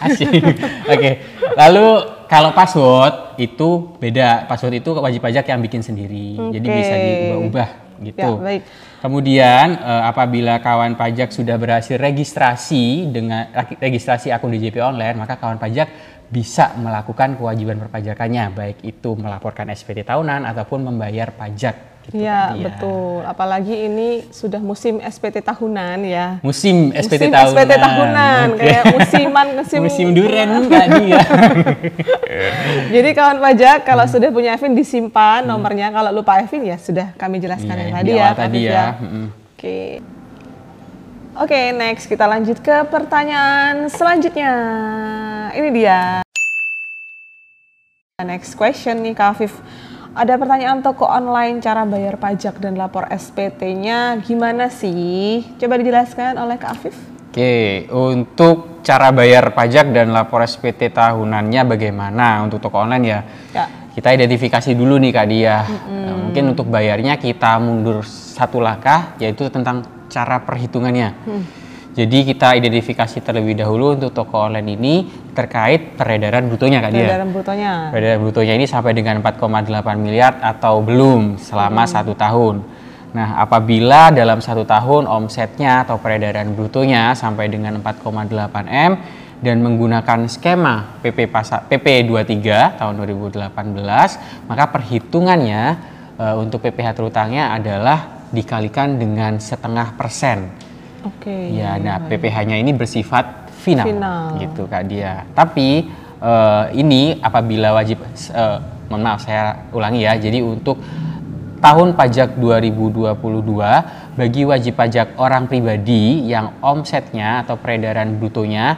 Asik. 0.04 0.30
Oke. 0.96 1.12
Lalu 1.56 1.88
kalau 2.32 2.52
password 2.56 3.40
itu 3.40 3.94
beda. 4.00 4.48
Password 4.48 4.80
itu 4.80 4.90
wajib 4.96 5.22
pajak 5.24 5.46
yang 5.48 5.60
bikin 5.60 5.84
sendiri. 5.84 6.38
Jadi 6.56 6.68
Oke. 6.68 6.78
bisa 6.80 6.96
diubah-ubah 6.96 7.70
gitu. 8.04 8.32
Ya, 8.40 8.44
baik. 8.44 8.62
Kemudian 9.00 9.68
eh, 9.80 10.04
apabila 10.08 10.60
kawan 10.60 11.00
pajak 11.00 11.32
sudah 11.32 11.56
berhasil 11.56 11.96
registrasi 11.96 13.08
dengan 13.08 13.48
registrasi 13.80 14.32
akun 14.36 14.52
DJP 14.52 14.84
online, 14.84 15.16
maka 15.16 15.40
kawan 15.40 15.56
pajak 15.56 15.88
bisa 16.30 16.78
melakukan 16.78 17.42
kewajiban 17.42 17.82
perpajakannya, 17.82 18.54
baik 18.54 18.78
itu 18.86 19.18
melaporkan 19.18 19.66
SPT 19.74 20.06
tahunan 20.06 20.46
ataupun 20.46 20.86
membayar 20.86 21.34
pajak. 21.34 21.89
Gitu 22.10 22.20
Iya 22.20 22.34
kan, 22.44 22.50
dia. 22.52 22.64
betul. 22.66 23.18
Apalagi 23.24 23.76
ini 23.84 24.10
sudah 24.28 24.58
musim 24.60 24.98
SPT 25.00 25.40
tahunan 25.40 26.02
ya. 26.02 26.28
Musim 26.42 26.90
SPT 26.92 27.22
musim 27.22 27.32
tahunan. 27.32 27.54
SPT 27.56 27.72
tahunan 27.76 28.46
Oke. 28.50 28.60
kayak 28.60 28.84
musiman 28.90 29.48
musim 29.60 29.80
Musim 29.82 30.08
duren 30.12 30.50
Kak 30.66 30.86
dia. 30.98 31.22
Jadi 32.90 33.10
kawan 33.12 33.38
pajak 33.40 33.78
kalau 33.84 34.02
Hmm. 34.02 34.12
sudah 34.12 34.30
punya 34.30 34.52
Evin 34.52 34.74
disimpan 34.74 35.42
nomornya. 35.44 35.90
Kalau 35.90 36.10
lupa 36.12 36.40
Evin 36.40 36.66
ya 36.66 36.78
sudah 36.78 37.14
kami 37.14 37.38
jelaskan 37.38 37.70
Iya, 37.70 37.84
yang 37.84 37.94
tadi 37.94 38.04
di 38.04 38.14
ya. 38.16 38.28
tadi 38.34 38.60
Afif 38.60 38.68
ya. 38.68 38.86
Mm-mm. 38.98 39.26
Oke. 39.52 39.80
Oke, 41.38 41.72
next 41.72 42.06
kita 42.06 42.26
lanjut 42.26 42.58
ke 42.58 42.84
pertanyaan 42.86 43.88
selanjutnya. 43.88 44.52
Ini 45.52 45.70
dia. 45.70 46.00
Next 48.20 48.52
question 48.54 49.00
nih 49.00 49.14
Kak 49.14 49.34
Afif. 49.34 49.54
Ada 50.20 50.36
pertanyaan 50.36 50.84
toko 50.84 51.08
online 51.08 51.64
cara 51.64 51.88
bayar 51.88 52.20
pajak 52.20 52.60
dan 52.60 52.76
lapor 52.76 53.08
SPT-nya 53.08 54.20
gimana 54.20 54.68
sih? 54.68 55.48
Coba 55.56 55.80
dijelaskan 55.80 56.36
oleh 56.36 56.60
Kak 56.60 56.76
Afif. 56.76 56.92
Oke, 57.32 57.88
untuk 57.88 58.84
cara 58.84 59.16
bayar 59.16 59.56
pajak 59.56 59.96
dan 59.96 60.12
lapor 60.12 60.44
SPT 60.44 60.92
tahunannya 60.92 61.64
bagaimana 61.64 62.44
untuk 62.44 62.60
toko 62.60 62.84
online 62.84 63.06
ya? 63.08 63.20
Ya. 63.56 63.66
Kita 63.96 64.12
identifikasi 64.12 64.76
dulu 64.76 65.00
nih 65.00 65.12
Kak 65.16 65.28
Dia. 65.32 65.64
Nah, 65.88 66.16
mungkin 66.28 66.52
untuk 66.52 66.68
bayarnya 66.68 67.16
kita 67.16 67.56
mundur 67.64 68.04
satu 68.04 68.60
langkah 68.60 69.16
yaitu 69.24 69.48
tentang 69.48 69.88
cara 70.12 70.44
perhitungannya. 70.44 71.16
Jadi 72.00 72.32
kita 72.32 72.56
identifikasi 72.56 73.20
terlebih 73.20 73.60
dahulu 73.60 74.00
untuk 74.00 74.16
toko 74.16 74.48
online 74.48 74.80
ini 74.80 75.04
terkait 75.36 76.00
peredaran 76.00 76.48
brutonya 76.48 76.80
Kak 76.80 76.96
Dia. 76.96 77.04
Peredaran 77.04 77.30
brutonya. 77.36 77.72
Peredaran 77.92 78.20
brutonya 78.24 78.54
ini 78.56 78.66
sampai 78.72 78.96
dengan 78.96 79.20
4,8 79.20 80.00
miliar 80.00 80.40
atau 80.40 80.80
belum 80.80 81.36
selama 81.36 81.84
satu 81.84 82.16
tahun. 82.16 82.64
Nah, 83.12 83.44
apabila 83.44 84.16
dalam 84.16 84.40
satu 84.40 84.64
tahun 84.64 85.12
omsetnya 85.12 85.84
atau 85.84 86.00
peredaran 86.00 86.56
brutonya 86.56 87.12
sampai 87.20 87.52
dengan 87.52 87.84
4,8 87.84 88.32
M 88.72 88.92
dan 89.44 89.60
menggunakan 89.60 90.32
skema 90.32 91.04
PP 91.04 91.28
pasar 91.28 91.68
PP 91.68 92.08
23 92.08 92.80
tahun 92.80 92.94
2018, 92.96 94.48
maka 94.48 94.64
perhitungannya 94.72 95.62
eh, 96.16 96.36
untuk 96.40 96.64
PPh 96.64 96.96
terutangnya 96.96 97.52
adalah 97.52 98.24
dikalikan 98.32 98.96
dengan 98.96 99.36
setengah 99.36 100.00
persen. 100.00 100.69
Oke. 101.06 101.56
Ya, 101.56 101.80
nah 101.80 102.04
PPh-nya 102.04 102.60
ini 102.60 102.76
bersifat 102.76 103.52
final, 103.60 103.86
Final. 103.88 104.24
gitu 104.40 104.68
Kak 104.68 104.84
dia. 104.88 105.24
Tapi 105.32 105.88
eh, 106.20 106.64
ini 106.76 107.16
apabila 107.20 107.72
wajib, 107.76 108.04
eh, 108.32 108.58
mohon 108.92 109.04
maaf 109.04 109.24
saya 109.24 109.70
ulangi 109.72 110.04
ya. 110.04 110.20
Jadi 110.20 110.44
untuk 110.44 110.80
tahun 111.60 111.96
pajak 111.96 112.40
2022 112.40 114.16
bagi 114.16 114.42
wajib 114.44 114.74
pajak 114.76 115.16
orang 115.20 115.48
pribadi 115.48 116.28
yang 116.28 116.60
omsetnya 116.64 117.44
atau 117.44 117.60
peredaran 117.60 118.16
brutonya 118.20 118.76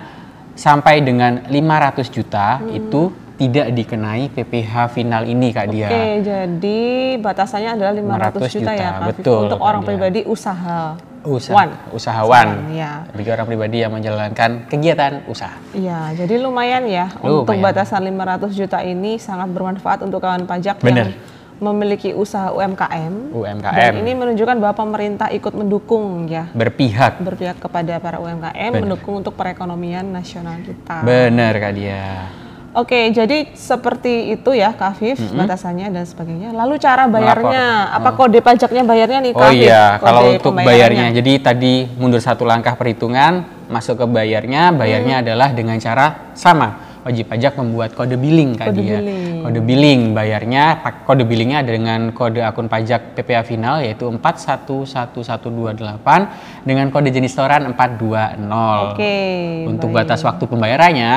sampai 0.53 1.01
dengan 1.01 1.45
500 1.49 2.09
juta 2.13 2.59
Hmm. 2.59 2.73
itu 2.75 3.01
tidak 3.41 3.67
dikenai 3.73 4.29
PPh 4.29 4.73
final 4.93 5.25
ini 5.25 5.49
Kak 5.49 5.65
dia. 5.73 5.89
Oke, 5.89 6.05
jadi 6.21 6.81
batasannya 7.17 7.73
adalah 7.73 7.93
500 7.97 8.37
500 8.37 8.53
juta, 8.53 8.71
ya, 8.71 8.77
juta, 8.77 8.77
Kak 8.77 8.93
Afif. 8.93 9.09
betul, 9.17 9.39
Untuk 9.49 9.57
Kak 9.57 9.65
orang 9.65 9.81
Dia. 9.81 9.89
pribadi 9.89 10.19
usaha. 10.29 10.81
Usaha, 11.21 11.53
One. 11.53 11.73
usahawan, 11.93 12.73
ya. 12.73 13.05
bagi 13.13 13.29
orang 13.29 13.45
pribadi 13.45 13.77
yang 13.85 13.93
menjalankan 13.93 14.65
kegiatan 14.65 15.21
usaha. 15.29 15.53
Iya, 15.69 16.17
jadi 16.17 16.41
lumayan 16.41 16.89
ya 16.89 17.13
untuk 17.21 17.53
Lumayan. 17.53 17.77
batasan 17.77 18.01
500 18.09 18.57
juta 18.57 18.81
ini 18.81 19.21
sangat 19.21 19.53
bermanfaat 19.53 20.01
untuk 20.01 20.17
kawan 20.17 20.49
pajak 20.49 20.81
Bener. 20.81 21.13
yang 21.13 21.13
memiliki 21.61 22.17
usaha 22.17 22.49
UMKM. 22.49 23.37
UMKM. 23.37 23.93
Dan 23.93 24.01
ini 24.01 24.17
menunjukkan 24.17 24.57
bahwa 24.57 24.73
pemerintah 24.73 25.29
ikut 25.29 25.53
mendukung 25.53 26.25
ya, 26.25 26.49
Berpihak 26.57 27.21
berpihak 27.21 27.61
kepada 27.61 28.01
para 28.01 28.17
UMKM, 28.17 28.81
mendukung 28.81 29.21
untuk 29.21 29.37
perekonomian 29.37 30.09
nasional 30.09 30.57
kita. 30.65 31.05
Bener 31.05 31.53
Kak 31.53 31.73
dia. 31.77 32.40
Oke, 32.71 33.11
jadi 33.11 33.51
seperti 33.51 34.31
itu 34.31 34.55
ya 34.55 34.71
Kak 34.71 34.95
Afif, 34.95 35.19
batasannya 35.35 35.91
dan 35.91 36.07
sebagainya. 36.07 36.55
Lalu 36.55 36.79
cara 36.79 37.03
bayarnya, 37.03 37.91
apa 37.91 38.15
kode 38.15 38.39
pajaknya 38.39 38.87
bayarnya 38.87 39.19
nih 39.19 39.35
Kak 39.35 39.43
Oh 39.43 39.51
iya, 39.51 39.99
Kode 39.99 40.07
kalau 40.07 40.21
untuk 40.31 40.55
bayarnya, 40.55 41.11
jadi 41.11 41.43
tadi 41.43 41.83
mundur 41.99 42.23
satu 42.23 42.47
langkah 42.47 42.79
perhitungan, 42.79 43.43
masuk 43.67 43.99
ke 43.99 44.07
bayarnya, 44.07 44.71
bayarnya 44.71 45.19
Hmm. 45.19 45.23
adalah 45.27 45.51
dengan 45.51 45.75
cara 45.83 46.31
sama. 46.31 46.87
Wajib 47.01 47.33
pajak 47.33 47.57
membuat 47.57 47.97
kode 47.97 48.13
billing 48.13 48.53
Kak 48.53 48.69
Kode 48.71 48.77
dia. 48.77 49.01
billing. 49.01 49.41
Kode 49.41 49.61
billing 49.65 50.01
bayarnya, 50.13 50.63
kode 51.01 51.25
billingnya 51.25 51.65
dengan 51.65 52.13
kode 52.13 52.45
akun 52.45 52.69
pajak 52.69 53.17
PPA 53.17 53.41
final 53.41 53.81
yaitu 53.81 54.05
411128 54.05 56.29
dengan 56.61 56.93
kode 56.93 57.09
jenis 57.09 57.33
setoran 57.33 57.65
420. 57.73 58.93
Oke. 58.93 59.17
Untuk 59.65 59.89
baik. 59.89 60.05
batas 60.07 60.21
waktu 60.21 60.45
pembayarannya, 60.45 61.13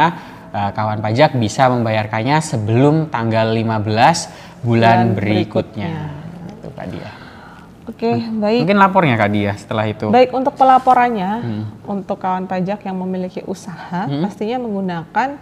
eh, 0.54 0.70
kawan 0.70 1.02
pajak 1.02 1.34
bisa 1.34 1.66
membayarkannya 1.66 2.38
sebelum 2.38 3.10
tanggal 3.10 3.50
15 3.50 4.30
bulan 4.62 5.12
Bulan 5.12 5.12
berikutnya. 5.12 5.92
Itu 6.48 6.68
Kak 6.72 6.86
Dia. 6.88 7.10
Oke, 7.84 8.16
baik. 8.16 8.64
Mungkin 8.64 8.78
lapornya 8.80 9.20
Kak 9.20 9.28
Dia 9.28 9.52
setelah 9.54 9.84
itu. 9.84 10.08
Baik 10.08 10.32
untuk 10.32 10.56
pelaporannya, 10.56 11.32
Hmm. 11.36 11.64
untuk 11.84 12.16
kawan 12.16 12.48
pajak 12.48 12.80
yang 12.80 12.96
memiliki 12.96 13.44
usaha, 13.44 14.08
pastinya 14.24 14.56
menggunakan 14.56 15.36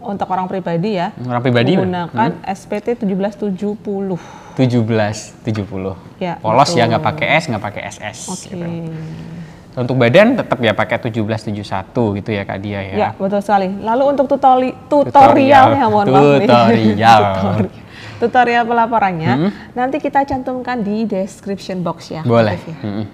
untuk 0.00 0.26
orang 0.26 0.48
pribadi 0.48 0.96
ya, 0.96 1.12
Orang 1.20 1.44
pribadi 1.44 1.76
Hmm. 1.76 1.84
menggunakan 1.84 2.40
SPT 2.48 2.96
1770. 2.96 4.16
1770. 4.56 5.94
Ya, 6.16 6.40
Polos 6.40 6.72
ya 6.72 6.84
betul. 6.84 6.96
nggak 6.96 7.04
pakai 7.04 7.26
S, 7.36 7.44
nggak 7.52 7.62
pakai 7.62 7.82
SS. 7.84 8.18
Oke. 8.30 8.56
gitu. 8.56 8.66
Untuk 9.72 9.96
badan 9.96 10.36
tetap 10.36 10.60
ya 10.60 10.76
pakai 10.76 11.00
1771 11.00 12.20
gitu 12.20 12.30
ya 12.30 12.44
Kak 12.44 12.58
Dia 12.60 12.80
ya. 12.84 12.94
Ya, 12.94 13.08
betul 13.16 13.40
sekali. 13.40 13.72
Lalu 13.72 14.04
untuk 14.04 14.28
tutori 14.28 14.70
tutorialnya, 14.84 15.88
mohon 15.88 16.06
maaf 16.12 16.24
nih. 16.36 16.44
Tutorial. 16.44 17.20
Hmm? 17.32 17.32
Tutori- 17.32 17.80
Tutorial 18.22 18.62
pelaporannya 18.62 19.32
nanti 19.74 19.98
kita 19.98 20.22
cantumkan 20.22 20.78
di 20.78 21.02
description 21.02 21.82
box 21.82 22.14
ya. 22.14 22.22
Boleh. 22.22 22.54
Ya. 22.54 22.76
Mm-mm. 22.78 23.06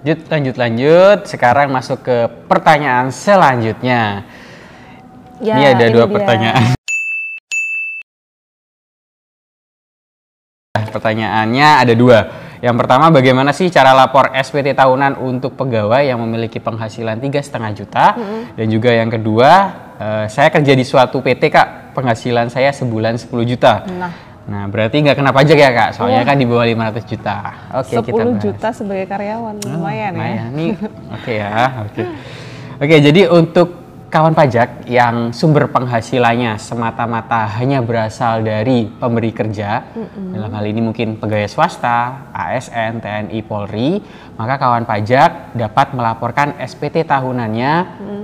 Lanjut, 0.00 0.20
lanjut, 0.30 0.56
lanjut. 0.56 1.18
Sekarang 1.26 1.74
masuk 1.74 2.06
ke 2.06 2.16
pertanyaan 2.46 3.10
selanjutnya. 3.10 4.22
Ya, 5.42 5.54
ini 5.58 5.64
ada 5.74 5.86
dua 5.90 6.06
dia. 6.06 6.14
pertanyaan. 6.14 6.62
Pertanyaannya 10.74 11.68
ada 11.82 11.94
dua. 11.98 12.18
Yang 12.60 12.76
pertama, 12.76 13.08
bagaimana 13.08 13.56
sih 13.56 13.72
cara 13.72 13.96
lapor 13.96 14.28
SPT 14.36 14.76
tahunan 14.76 15.16
untuk 15.16 15.56
pegawai 15.56 16.04
yang 16.04 16.20
memiliki 16.20 16.60
penghasilan 16.60 17.16
tiga 17.16 17.40
setengah 17.40 17.72
juta? 17.72 18.06
Dan 18.52 18.66
juga 18.68 18.92
yang 18.92 19.08
kedua, 19.08 19.50
eh, 19.96 20.26
saya 20.28 20.52
kerja 20.52 20.76
di 20.76 20.84
suatu 20.84 21.24
PT 21.24 21.48
kak, 21.48 21.96
penghasilan 21.96 22.52
saya 22.52 22.68
sebulan 22.72 23.16
10 23.16 23.44
juta. 23.48 23.84
Nah, 23.88 24.30
Nah, 24.50 24.66
berarti 24.66 24.98
nggak 24.98 25.14
kena 25.14 25.30
pajak 25.30 25.54
ya 25.54 25.70
kak? 25.70 25.90
Soalnya 25.94 26.26
kan 26.26 26.34
di 26.34 26.42
bawah 26.42 26.66
500 26.66 27.06
juta. 27.06 27.36
Oke, 27.70 27.94
10 27.94 28.02
kita 28.02 28.22
bahas. 28.24 28.42
juta 28.42 28.68
sebagai 28.74 29.06
karyawan 29.06 29.54
lumayan 29.62 30.10
ya. 30.10 30.18
Lumayan 30.18 30.50
nih. 30.58 30.72
Oke 31.14 31.32
ya, 31.38 31.54
oke. 31.86 32.02
Oke, 32.80 32.96
jadi 32.98 33.22
untuk 33.30 33.68
kawan 34.10 34.34
pajak 34.34 34.90
yang 34.90 35.30
sumber 35.30 35.70
penghasilannya 35.70 36.58
semata-mata 36.58 37.46
hanya 37.62 37.78
berasal 37.78 38.42
dari 38.42 38.90
pemberi 38.90 39.30
kerja, 39.30 39.86
dalam 40.34 40.50
hal 40.50 40.66
ini 40.66 40.82
mungkin 40.82 41.14
pegawai 41.22 41.46
swasta, 41.46 42.26
ASN, 42.34 42.98
TNI, 42.98 43.38
Polri, 43.46 44.02
maka 44.34 44.58
kawan 44.58 44.82
pajak 44.82 45.54
dapat 45.54 45.94
melaporkan 45.94 46.58
SPT 46.58 47.06
tahunannya 47.06 47.72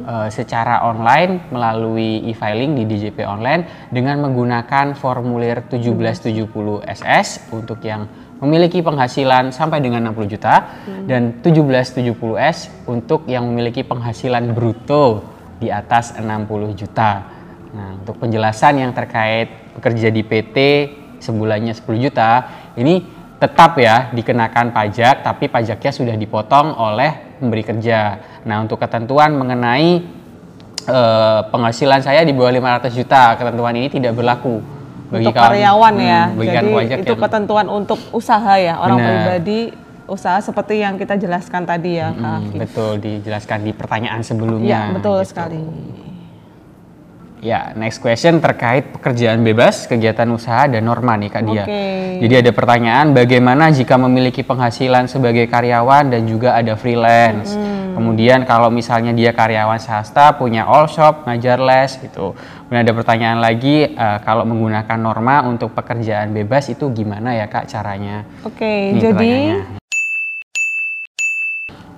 eh, 0.03 0.29
secara 0.35 0.83
online 0.91 1.55
melalui 1.55 2.27
e-filing 2.35 2.75
di 2.75 2.83
DJP 2.83 3.23
online 3.23 3.87
dengan 3.95 4.27
menggunakan 4.27 4.99
formulir 4.99 5.71
1770 5.71 6.83
SS 6.83 7.55
untuk 7.55 7.79
yang 7.87 8.11
memiliki 8.43 8.83
penghasilan 8.83 9.55
sampai 9.55 9.79
dengan 9.79 10.11
60 10.13 10.35
juta 10.35 10.83
dan 11.09 11.41
1770S 11.41 12.85
untuk 12.91 13.25
yang 13.31 13.49
memiliki 13.49 13.81
penghasilan 13.81 14.51
bruto 14.53 15.36
di 15.57 15.69
atas 15.73 16.17
60 16.17 16.77
juta. 16.77 17.11
Nah, 17.73 18.01
untuk 18.01 18.17
penjelasan 18.21 18.81
yang 18.81 18.93
terkait 18.97 19.77
bekerja 19.77 20.09
di 20.09 20.23
PT 20.25 20.57
sebulannya 21.21 21.73
10 21.73 21.85
juta, 22.01 22.31
ini 22.77 23.05
tetap 23.37 23.77
ya 23.77 24.09
dikenakan 24.17 24.73
pajak 24.73 25.21
tapi 25.21 25.53
pajaknya 25.53 25.93
sudah 25.93 26.17
dipotong 26.17 26.73
oleh 26.73 27.37
pemberi 27.37 27.65
kerja. 27.65 28.01
Nah, 28.49 28.65
untuk 28.65 28.81
ketentuan 28.81 29.37
mengenai 29.37 29.91
eh, 30.87 31.41
penghasilan 31.51 32.01
saya 32.01 32.23
di 32.25 32.33
bawah 32.33 32.53
500 32.53 32.95
juta, 32.95 33.37
ketentuan 33.37 33.75
ini 33.77 33.89
tidak 33.91 34.17
berlaku 34.17 34.63
bagi 35.07 35.27
untuk 35.27 35.35
kawan- 35.35 35.51
karyawan 35.55 35.95
hmm, 35.95 36.07
ya. 36.07 36.23
bagi 36.31 36.49
Jadi 36.49 36.67
itu 37.03 37.13
yang- 37.13 37.23
ketentuan 37.27 37.67
untuk 37.69 37.99
usaha 38.11 38.55
ya, 38.59 38.75
orang 38.79 38.99
Benar. 38.99 39.11
pribadi 39.11 39.61
usaha 40.07 40.39
seperti 40.39 40.81
yang 40.81 40.95
kita 40.95 41.15
jelaskan 41.15 41.63
tadi 41.63 41.99
ya, 41.99 42.11
Kak 42.11 42.19
Hmm, 42.19 42.39
Afif. 42.41 42.59
betul 42.59 42.93
dijelaskan 42.99 43.59
di 43.63 43.73
pertanyaan 43.75 44.23
sebelumnya. 44.23 44.91
Ya, 44.91 44.95
betul 44.95 45.19
gitu. 45.21 45.31
sekali. 45.31 45.61
Ya, 47.37 47.77
next 47.77 48.01
question 48.01 48.41
terkait 48.41 48.91
pekerjaan 48.91 49.45
bebas, 49.45 49.85
kegiatan 49.85 50.25
usaha 50.33 50.67
dan 50.67 50.83
norma 50.83 51.15
nih 51.15 51.29
Kak 51.29 51.43
Dia. 51.45 51.63
Oke. 51.69 51.85
Jadi 52.25 52.35
ada 52.43 52.51
pertanyaan 52.51 53.13
bagaimana 53.13 53.69
jika 53.69 54.01
memiliki 54.01 54.41
penghasilan 54.41 55.05
sebagai 55.05 55.45
karyawan 55.45 56.11
dan 56.11 56.25
juga 56.25 56.57
ada 56.57 56.75
freelance. 56.75 57.53
Hmm. 57.53 57.93
Kemudian 57.93 58.49
kalau 58.49 58.73
misalnya 58.73 59.13
dia 59.13 59.37
karyawan 59.37 59.77
swasta 59.77 60.33
punya 60.35 60.65
all 60.65 60.89
shop, 60.89 61.29
ngajar 61.29 61.61
les 61.61 61.93
gitu. 61.97 62.33
Kemudian 62.67 62.83
ada 62.83 62.95
pertanyaan 62.97 63.39
lagi 63.39 63.85
eh, 63.85 64.19
kalau 64.25 64.49
menggunakan 64.49 64.97
norma 64.99 65.45
untuk 65.45 65.77
pekerjaan 65.77 66.33
bebas 66.33 66.73
itu 66.73 66.89
gimana 66.89 67.37
ya 67.37 67.47
Kak 67.47 67.69
caranya? 67.69 68.25
Oke, 68.49 68.97
Ini 68.97 68.99
jadi. 68.99 69.33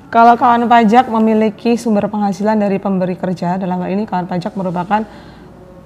Kalau 0.09 0.41
kawan 0.41 0.65
pajak 0.65 1.13
memiliki 1.13 1.77
sumber 1.77 2.09
penghasilan 2.09 2.57
dari 2.57 2.81
pemberi 2.81 3.13
kerja, 3.13 3.61
dalam 3.61 3.77
hal 3.79 3.93
ini 3.93 4.09
kawan 4.09 4.25
pajak 4.25 4.57
merupakan 4.57 5.05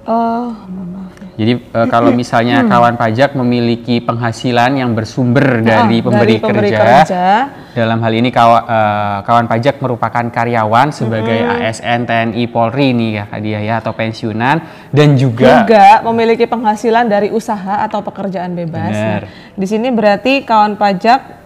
maaf 0.02 1.14
ya. 1.18 1.26
Jadi 1.32 1.52
eh, 1.58 1.86
kalau 1.90 2.14
misalnya 2.22 2.62
kawan 2.62 2.94
pajak 2.94 3.34
memiliki 3.34 3.98
penghasilan 3.98 4.78
yang 4.78 4.94
bersumber 4.94 5.58
dari 5.58 5.98
Ah, 5.98 6.04
pemberi, 6.06 6.38
dari 6.38 6.42
pemberi 6.42 6.70
kerja, 6.70 6.86
kerja. 7.02 7.24
dalam 7.74 7.98
hal 7.98 8.12
ini 8.12 8.30
kawa- 8.30 8.62
eh, 8.62 9.18
kawan 9.22 9.46
pajak 9.46 9.82
merupakan 9.82 10.24
karyawan 10.24 10.94
sebagai 10.94 11.38
ASN 11.42 12.06
TNI 12.06 12.44
Polri 12.46 12.94
nih 12.94 13.10
ya 13.16 13.26
Dia 13.38 13.58
ya 13.58 13.74
atau 13.78 13.90
pensiunan 13.90 14.62
dan 14.90 15.08
juga, 15.14 15.66
juga 15.66 15.98
memiliki 16.04 16.46
penghasilan 16.46 17.06
dari 17.06 17.34
usaha 17.34 17.82
atau 17.82 18.02
pekerjaan 18.02 18.54
bebas. 18.54 18.94
Nah, 18.94 19.26
di 19.52 19.66
sini 19.66 19.90
berarti 19.90 20.46
kawan 20.46 20.78
pajak 20.78 21.41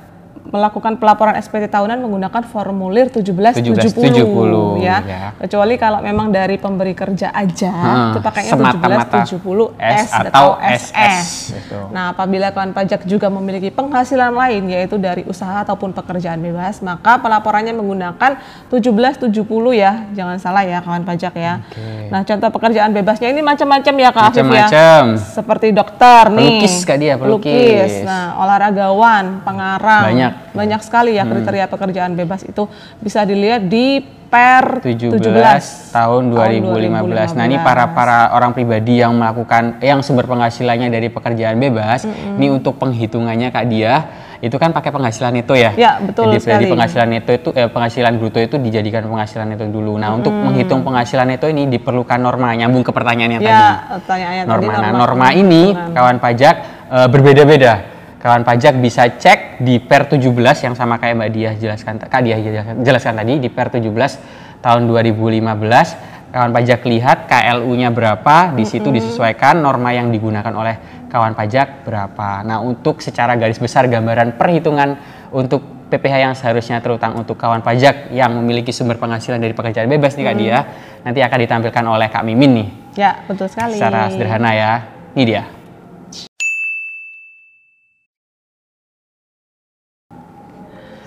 melakukan 0.51 0.97
pelaporan 0.97 1.35
SPT 1.37 1.67
tahunan 1.67 1.99
menggunakan 1.99 2.43
formulir 2.47 3.11
1770, 3.11 3.99
1770, 3.99 4.81
ya. 4.81 4.99
ya. 5.03 5.25
Kecuali 5.37 5.75
kalau 5.77 5.99
memang 6.01 6.31
dari 6.31 6.57
pemberi 6.57 6.95
kerja 6.95 7.31
aja 7.31 7.73
Hmm, 7.73 8.11
itu 8.15 8.21
pakainya 8.23 8.53
semata-mata 8.55 9.27
1770 9.27 9.75
S 9.77 10.07
S 10.07 10.11
atau 10.13 10.47
SS, 10.59 10.93
SS. 10.93 11.27
gitu. 11.55 11.79
Nah, 11.91 12.15
apabila 12.15 12.51
kawan 12.55 12.73
pajak 12.73 13.05
juga 13.05 13.27
memiliki 13.29 13.69
penghasilan 13.71 14.33
lain 14.33 14.71
yaitu 14.71 14.97
dari 14.97 15.27
usaha 15.27 15.63
ataupun 15.63 15.91
pekerjaan 15.93 16.39
bebas, 16.39 16.81
maka 16.81 17.19
pelaporannya 17.19 17.75
menggunakan 17.75 18.39
1770 18.71 19.73
ya. 19.75 20.07
Jangan 20.15 20.37
salah 20.39 20.63
ya 20.63 20.79
kawan 20.81 21.03
pajak 21.03 21.35
ya. 21.35 21.61
Oke. 21.67 22.11
Nah, 22.13 22.23
contoh 22.23 22.49
pekerjaan 22.53 22.91
bebasnya 22.95 23.29
ini 23.33 23.41
macam-macam 23.43 23.95
ya 23.97 24.11
Kak 24.13 24.23
Afif 24.31 24.37
ya. 24.37 24.45
macam-macam. 24.47 25.03
Seperti 25.19 25.67
dokter 25.73 26.23
nih. 26.33 26.47
Pelukis, 26.63 26.75
Kak 26.87 26.99
Dia, 26.99 27.15
pelukis. 27.19 27.93
Nah, 28.07 28.39
olahragawan, 28.41 29.43
pengarang. 29.43 30.05
Banyak. 30.07 30.33
Banyak 30.53 30.81
sekali 30.85 31.17
ya 31.17 31.25
kriteria 31.25 31.67
pekerjaan 31.69 32.17
bebas 32.17 32.47
itu 32.47 32.69
bisa 33.01 33.23
dilihat 33.23 33.67
di 33.67 34.17
Per 34.27 34.83
17, 34.83 35.23
17 35.23 35.95
tahun 35.95 36.23
2015. 36.35 37.39
Nah, 37.39 37.45
ini 37.47 37.63
para 37.63 37.95
para 37.95 38.35
orang 38.35 38.51
pribadi 38.51 38.99
yang 38.99 39.15
melakukan 39.15 39.79
yang 39.79 40.03
sumber 40.03 40.27
penghasilannya 40.27 40.91
dari 40.91 41.07
pekerjaan 41.15 41.55
bebas, 41.63 42.03
ini 42.11 42.51
untuk 42.51 42.75
penghitungannya 42.75 43.55
Kak 43.55 43.67
Dia 43.71 43.95
itu 44.43 44.57
kan 44.61 44.75
pakai 44.75 44.91
penghasilan 44.93 45.33
itu 45.41 45.55
ya. 45.57 45.71
Ya, 45.79 45.93
betul 46.03 46.35
Jadi 46.35 46.43
sekali. 46.43 46.65
penghasilan 46.69 47.09
itu 47.17 47.31
itu 47.39 47.49
eh, 47.57 47.71
penghasilan 47.71 48.13
bruto 48.21 48.39
itu 48.43 48.57
dijadikan 48.61 49.07
penghasilan 49.09 49.49
itu 49.57 49.65
dulu. 49.71 49.97
Nah, 49.97 50.13
untuk 50.13 50.35
menghitung 50.35 50.85
penghasilan 50.85 51.31
itu 51.33 51.47
ini 51.49 51.71
diperlukan 51.71 52.19
norma. 52.21 52.53
Nyambung 52.53 52.85
ke 52.85 52.93
pertanyaan 52.93 53.39
yang 53.39 53.43
tadi. 53.43 53.55
Ya, 53.55 53.97
tadi 54.05 54.23
norma. 54.45 54.73
Nah, 54.75 54.91
norma 54.93 54.99
norma 55.07 55.29
ini 55.33 55.73
kawan 55.73 56.19
pajak 56.21 56.55
eh, 56.91 57.09
berbeda-beda. 57.09 57.75
Kawan 58.21 58.43
pajak 58.43 58.75
bisa 58.83 59.07
cek 59.07 59.46
di 59.61 59.81
Per 59.81 60.09
17 60.13 60.33
yang 60.67 60.75
sama 60.77 61.01
kayak 61.01 61.15
Mbak 61.17 61.31
Diah 61.33 61.55
jelaskan 61.57 61.95
Kak 62.03 62.21
Diah 62.21 62.39
jelaskan, 62.39 62.75
jelaskan 62.85 63.15
tadi 63.17 63.35
di 63.41 63.49
Per 63.49 63.69
17 63.73 64.61
tahun 64.61 64.83
2015. 64.89 66.17
Kawan 66.27 66.53
pajak 66.53 66.85
lihat 66.85 67.19
KLU-nya 67.31 67.89
berapa, 67.95 68.53
di 68.53 68.69
situ 68.69 68.93
disesuaikan 68.93 69.57
norma 69.57 69.97
yang 69.97 70.13
digunakan 70.13 70.53
oleh 70.53 71.07
kawan 71.09 71.33
pajak 71.33 71.87
berapa. 71.87 72.45
Nah, 72.45 72.61
untuk 72.61 73.01
secara 73.01 73.39
garis 73.41 73.57
besar 73.57 73.89
gambaran 73.89 74.37
perhitungan 74.37 75.01
untuk 75.33 75.89
PPh 75.89 76.15
yang 76.29 76.35
seharusnya 76.37 76.83
terutang 76.83 77.15
untuk 77.17 77.39
kawan 77.39 77.63
pajak 77.63 78.11
yang 78.13 78.35
memiliki 78.37 78.75
sumber 78.75 78.99
penghasilan 78.99 79.39
dari 79.39 79.55
pekerjaan 79.55 79.87
bebas 79.89 80.19
nih 80.19 80.25
Kak 80.27 80.37
Diah, 80.37 80.63
nanti 81.07 81.23
akan 81.23 81.39
ditampilkan 81.47 81.85
oleh 81.87 82.09
Kak 82.11 82.27
Mimin 82.27 82.53
nih 82.53 82.69
Ya, 82.99 83.23
betul 83.25 83.47
sekali. 83.49 83.79
secara 83.79 84.11
sederhana 84.11 84.51
ya. 84.53 84.73
Ini 85.17 85.25
dia. 85.25 85.45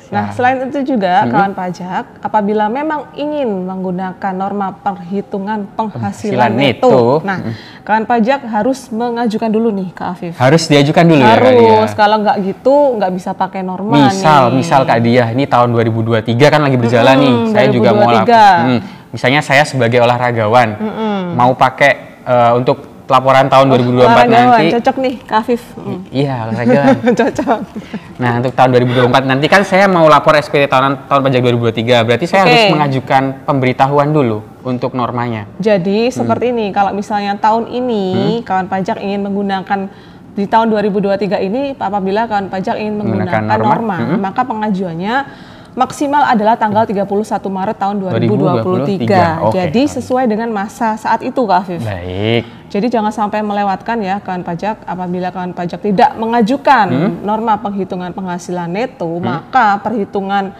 Nah, 0.09 0.33
selain 0.33 0.65
itu 0.65 0.97
juga 0.97 1.21
kawan 1.23 1.53
pajak, 1.53 2.17
apabila 2.19 2.65
memang 2.65 3.13
ingin 3.13 3.45
menggunakan 3.61 4.33
norma 4.33 4.73
perhitungan 4.73 5.69
penghasilan 5.69 6.49
Penghasilan 6.49 6.51
neto, 6.51 6.89
neto. 6.89 7.01
nah, 7.21 7.37
kawan 7.85 8.09
pajak 8.09 8.41
harus 8.43 8.89
mengajukan 8.89 9.53
dulu 9.53 9.69
nih 9.69 9.93
ke 9.93 10.01
Afif. 10.01 10.33
Harus 10.33 10.65
diajukan 10.65 11.05
dulu 11.05 11.21
ya 11.21 11.29
Kak 11.29 11.53
Dia. 11.53 11.69
harus, 11.77 11.91
kalau 11.93 12.17
nggak 12.25 12.37
gitu 12.41 12.75
nggak 12.97 13.11
bisa 13.13 13.37
pakai 13.37 13.61
norma 13.61 14.09
Misal, 14.09 14.49
nih. 14.49 14.57
misal 14.57 14.81
Kak 14.81 14.99
Dia, 14.99 15.29
ini 15.29 15.45
tahun 15.45 15.69
2023 15.77 16.25
kan 16.49 16.61
lagi 16.65 16.77
berjalan 16.81 17.15
nih. 17.15 17.29
Mm-mm, 17.29 17.53
Saya 17.53 17.67
juga 17.69 17.89
mau 17.93 18.09
2023. 18.09 18.17
lapor. 18.17 18.57
Hmm, 18.65 18.79
misalnya 19.09 19.41
saya 19.45 19.63
sebagai 19.63 19.99
olahragawan 20.01 20.69
mau 21.33 21.53
pakai 21.53 21.91
eh, 22.25 22.51
untuk 22.57 22.88
laporan 23.09 23.49
tahun 23.49 23.65
2024 23.73 24.05
Olahragawan, 24.05 24.29
nanti. 24.29 24.65
cocok 24.77 24.95
nih 25.01 25.15
ke 25.19 25.33
Afif. 25.33 25.61
Mm. 25.75 25.99
Iya, 26.13 26.35
olahragawan. 26.45 26.95
cocok. 27.17 27.59
Nah, 28.21 28.31
untuk 28.37 28.53
tahun 28.53 28.69
2024 29.09 29.25
nanti 29.25 29.45
kan 29.49 29.61
saya 29.65 29.85
mau 29.89 30.05
lapor 30.05 30.37
SPT 30.37 30.69
tahunan 30.69 31.09
tahun 31.09 31.21
pajak 31.25 31.41
2023. 31.41 32.05
Berarti 32.05 32.25
saya 32.29 32.41
Oke. 32.41 32.49
harus 32.53 32.63
mengajukan 32.69 33.23
pemberitahuan 33.43 34.09
dulu 34.13 34.45
untuk 34.61 34.93
normanya. 34.93 35.49
Jadi 35.57 36.07
Hmm. 36.07 36.15
seperti 36.15 36.53
ini, 36.53 36.69
kalau 36.69 36.93
misalnya 36.93 37.33
tahun 37.35 37.65
ini 37.67 38.05
kawan 38.45 38.69
pajak 38.69 39.01
ingin 39.01 39.25
menggunakan 39.25 39.89
di 40.29 40.45
tahun 40.45 40.71
2023 40.71 41.41
ini 41.41 41.73
apabila 41.75 42.23
kawan 42.23 42.47
pajak 42.47 42.77
ingin 42.77 42.95
Menggunakan 42.95 43.43
menggunakan 43.43 43.59
norma, 43.59 43.97
norma, 43.97 43.97
hmm. 43.97 44.19
maka 44.21 44.41
pengajuannya 44.45 45.15
maksimal 45.79 46.27
adalah 46.27 46.59
tanggal 46.59 46.83
31 46.83 47.07
Maret 47.47 47.77
tahun 47.79 47.95
2023. 48.03 49.07
2023, 49.07 49.47
oke. 49.47 49.55
Jadi 49.55 49.83
sesuai 49.87 50.25
dengan 50.27 50.51
masa 50.51 50.99
saat 50.99 51.23
itu 51.23 51.39
Kak 51.47 51.59
Afif. 51.63 51.79
Baik. 51.79 52.43
Jadi 52.69 52.87
jangan 52.91 53.09
sampai 53.09 53.39
melewatkan 53.41 53.97
ya 54.03 54.19
kawan 54.19 54.43
pajak 54.43 54.83
apabila 54.83 55.31
kawan 55.31 55.55
pajak 55.55 55.79
tidak 55.81 56.13
mengajukan 56.19 56.87
Hmm. 56.91 57.13
norma 57.23 57.57
penghitungan 57.57 58.11
penghasilan 58.11 58.69
neto, 58.69 59.09
maka 59.17 59.79
perhitungan 59.79 60.51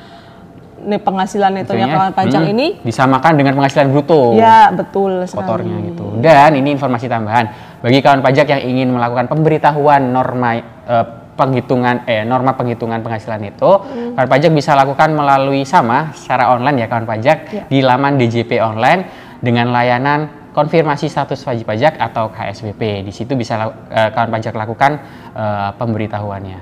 penghasilan 0.80 1.52
netonya 1.52 1.92
kawan 1.92 2.14
pajak 2.16 2.40
hmm, 2.40 2.54
ini 2.56 2.68
disamakan 2.88 3.36
dengan 3.36 3.52
penghasilan 3.60 3.92
bruto. 3.92 4.40
ya 4.40 4.72
betul 4.72 5.28
sekali. 5.28 5.44
kotornya 5.44 5.78
gitu. 5.92 6.06
Dan 6.24 6.56
ini 6.56 6.72
informasi 6.72 7.12
tambahan 7.12 7.46
bagi 7.84 8.00
kawan 8.00 8.24
pajak 8.24 8.48
yang 8.48 8.62
ingin 8.64 8.96
melakukan 8.96 9.28
pemberitahuan 9.28 10.08
norma 10.08 10.56
eh, 10.56 11.06
penghitungan 11.40 12.04
eh 12.04 12.28
norma 12.28 12.60
penghitungan 12.60 13.00
penghasilan 13.00 13.40
itu, 13.48 13.72
kawan 14.20 14.28
pajak 14.28 14.52
bisa 14.52 14.76
lakukan 14.76 15.16
melalui 15.16 15.64
sama 15.64 16.12
secara 16.12 16.52
online 16.52 16.84
ya 16.84 16.88
kawan 16.92 17.08
pajak 17.08 17.38
Ya. 17.56 17.64
di 17.72 17.80
laman 17.80 18.20
DJP 18.20 18.60
online 18.60 19.08
dengan 19.40 19.72
layanan 19.72 20.52
konfirmasi 20.52 21.08
status 21.08 21.40
wajib 21.48 21.72
pajak 21.72 21.96
atau 21.96 22.28
KSWP. 22.28 23.08
Di 23.08 23.14
situ 23.16 23.40
bisa 23.40 23.72
eh, 23.88 24.10
kawan 24.12 24.28
pajak 24.36 24.52
lakukan 24.52 25.00
eh, 25.32 25.70
pemberitahuannya. 25.80 26.60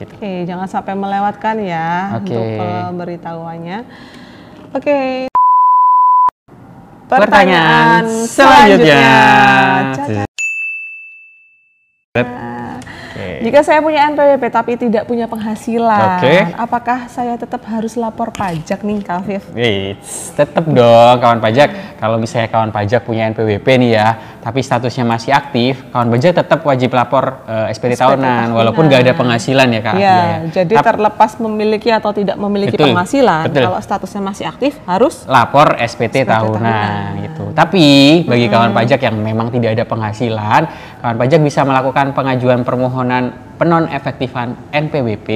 Gitu. 0.00 0.10
Oke, 0.16 0.42
jangan 0.48 0.66
sampai 0.66 0.96
melewatkan 0.96 1.54
ya 1.62 2.18
Oke. 2.18 2.34
untuk 2.34 2.44
pemberitahuannya. 2.58 3.78
Oke. 4.74 5.28
Pertanyaan 7.04 8.02
selanjutnya. 8.26 9.04
Caca. 9.94 10.24
Oke. 13.14 13.33
Jika 13.44 13.60
saya 13.60 13.84
punya 13.84 14.08
NPWP 14.08 14.40
tapi 14.48 14.72
tidak 14.80 15.04
punya 15.04 15.28
penghasilan, 15.28 16.16
Oke. 16.16 16.48
apakah 16.56 17.12
saya 17.12 17.36
tetap 17.36 17.60
harus 17.68 17.92
lapor 17.92 18.32
pajak 18.32 18.80
nih, 18.80 19.04
Kak 19.04 19.20
Afif? 19.20 19.44
Eits, 19.52 20.32
tetap 20.32 20.64
dong 20.64 21.20
kawan 21.20 21.44
pajak. 21.44 22.00
Kalau 22.00 22.16
misalnya 22.16 22.48
kawan 22.48 22.72
pajak 22.72 23.04
punya 23.04 23.28
NPWP 23.28 23.68
nih 23.84 23.90
ya, 24.00 24.08
tapi 24.40 24.64
statusnya 24.64 25.04
masih 25.04 25.36
aktif, 25.36 25.76
kawan 25.92 26.08
pajak 26.08 26.40
tetap 26.40 26.64
wajib 26.64 26.96
lapor 26.96 27.44
eh, 27.44 27.68
SPT, 27.76 28.00
tahunan, 28.00 28.56
walaupun 28.56 28.88
nggak 28.88 29.04
ada 29.04 29.12
penghasilan 29.12 29.68
ya 29.68 29.80
kak. 29.84 29.92
Iya, 29.92 30.00
Iya, 30.00 30.16
ya. 30.16 30.36
jadi 30.64 30.74
Tap- 30.80 30.86
terlepas 30.96 31.30
memiliki 31.36 31.88
atau 31.92 32.16
tidak 32.16 32.40
memiliki 32.40 32.80
Betul, 32.80 32.96
penghasilan, 32.96 33.44
betul. 33.52 33.60
kalau 33.68 33.78
statusnya 33.84 34.22
masih 34.24 34.44
aktif 34.48 34.72
harus 34.88 35.28
lapor 35.28 35.76
SPT, 35.76 36.24
SPT 36.24 36.32
tahunan, 36.32 36.64
tahunan. 36.64 37.24
gitu. 37.28 37.44
Tapi 37.52 37.84
bagi 38.24 38.48
kawan 38.48 38.72
pajak 38.72 39.04
yang 39.04 39.20
memang 39.20 39.52
tidak 39.52 39.76
ada 39.76 39.84
penghasilan, 39.84 40.62
kawan 41.04 41.16
pajak 41.20 41.40
bisa 41.44 41.60
melakukan 41.60 42.16
pengajuan 42.16 42.64
permohonan 42.64 43.33
penonefektifan 43.56 44.72
NPWP 44.74 45.28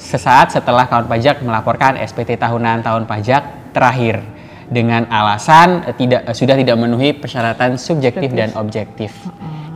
sesaat 0.00 0.56
setelah 0.56 0.88
kawan 0.88 1.06
pajak 1.06 1.44
melaporkan 1.44 2.00
SPT 2.00 2.40
tahunan 2.40 2.82
tahun 2.82 3.04
pajak 3.04 3.74
terakhir 3.76 4.24
dengan 4.72 5.04
alasan 5.12 5.84
eh, 5.84 5.94
tidak 5.94 6.24
eh, 6.26 6.34
sudah 6.34 6.56
tidak 6.56 6.74
memenuhi 6.80 7.12
persyaratan 7.16 7.76
subjektif 7.76 8.32
dan 8.32 8.56
objektif. 8.56 9.12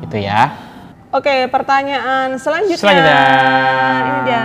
Gitu 0.03 0.25
ya. 0.25 0.57
Oke, 1.13 1.49
pertanyaan 1.49 2.37
selanjutnya. 2.37 2.81
Selanjutnya. 2.81 3.21
Ini 4.01 4.21
dia. 4.27 4.45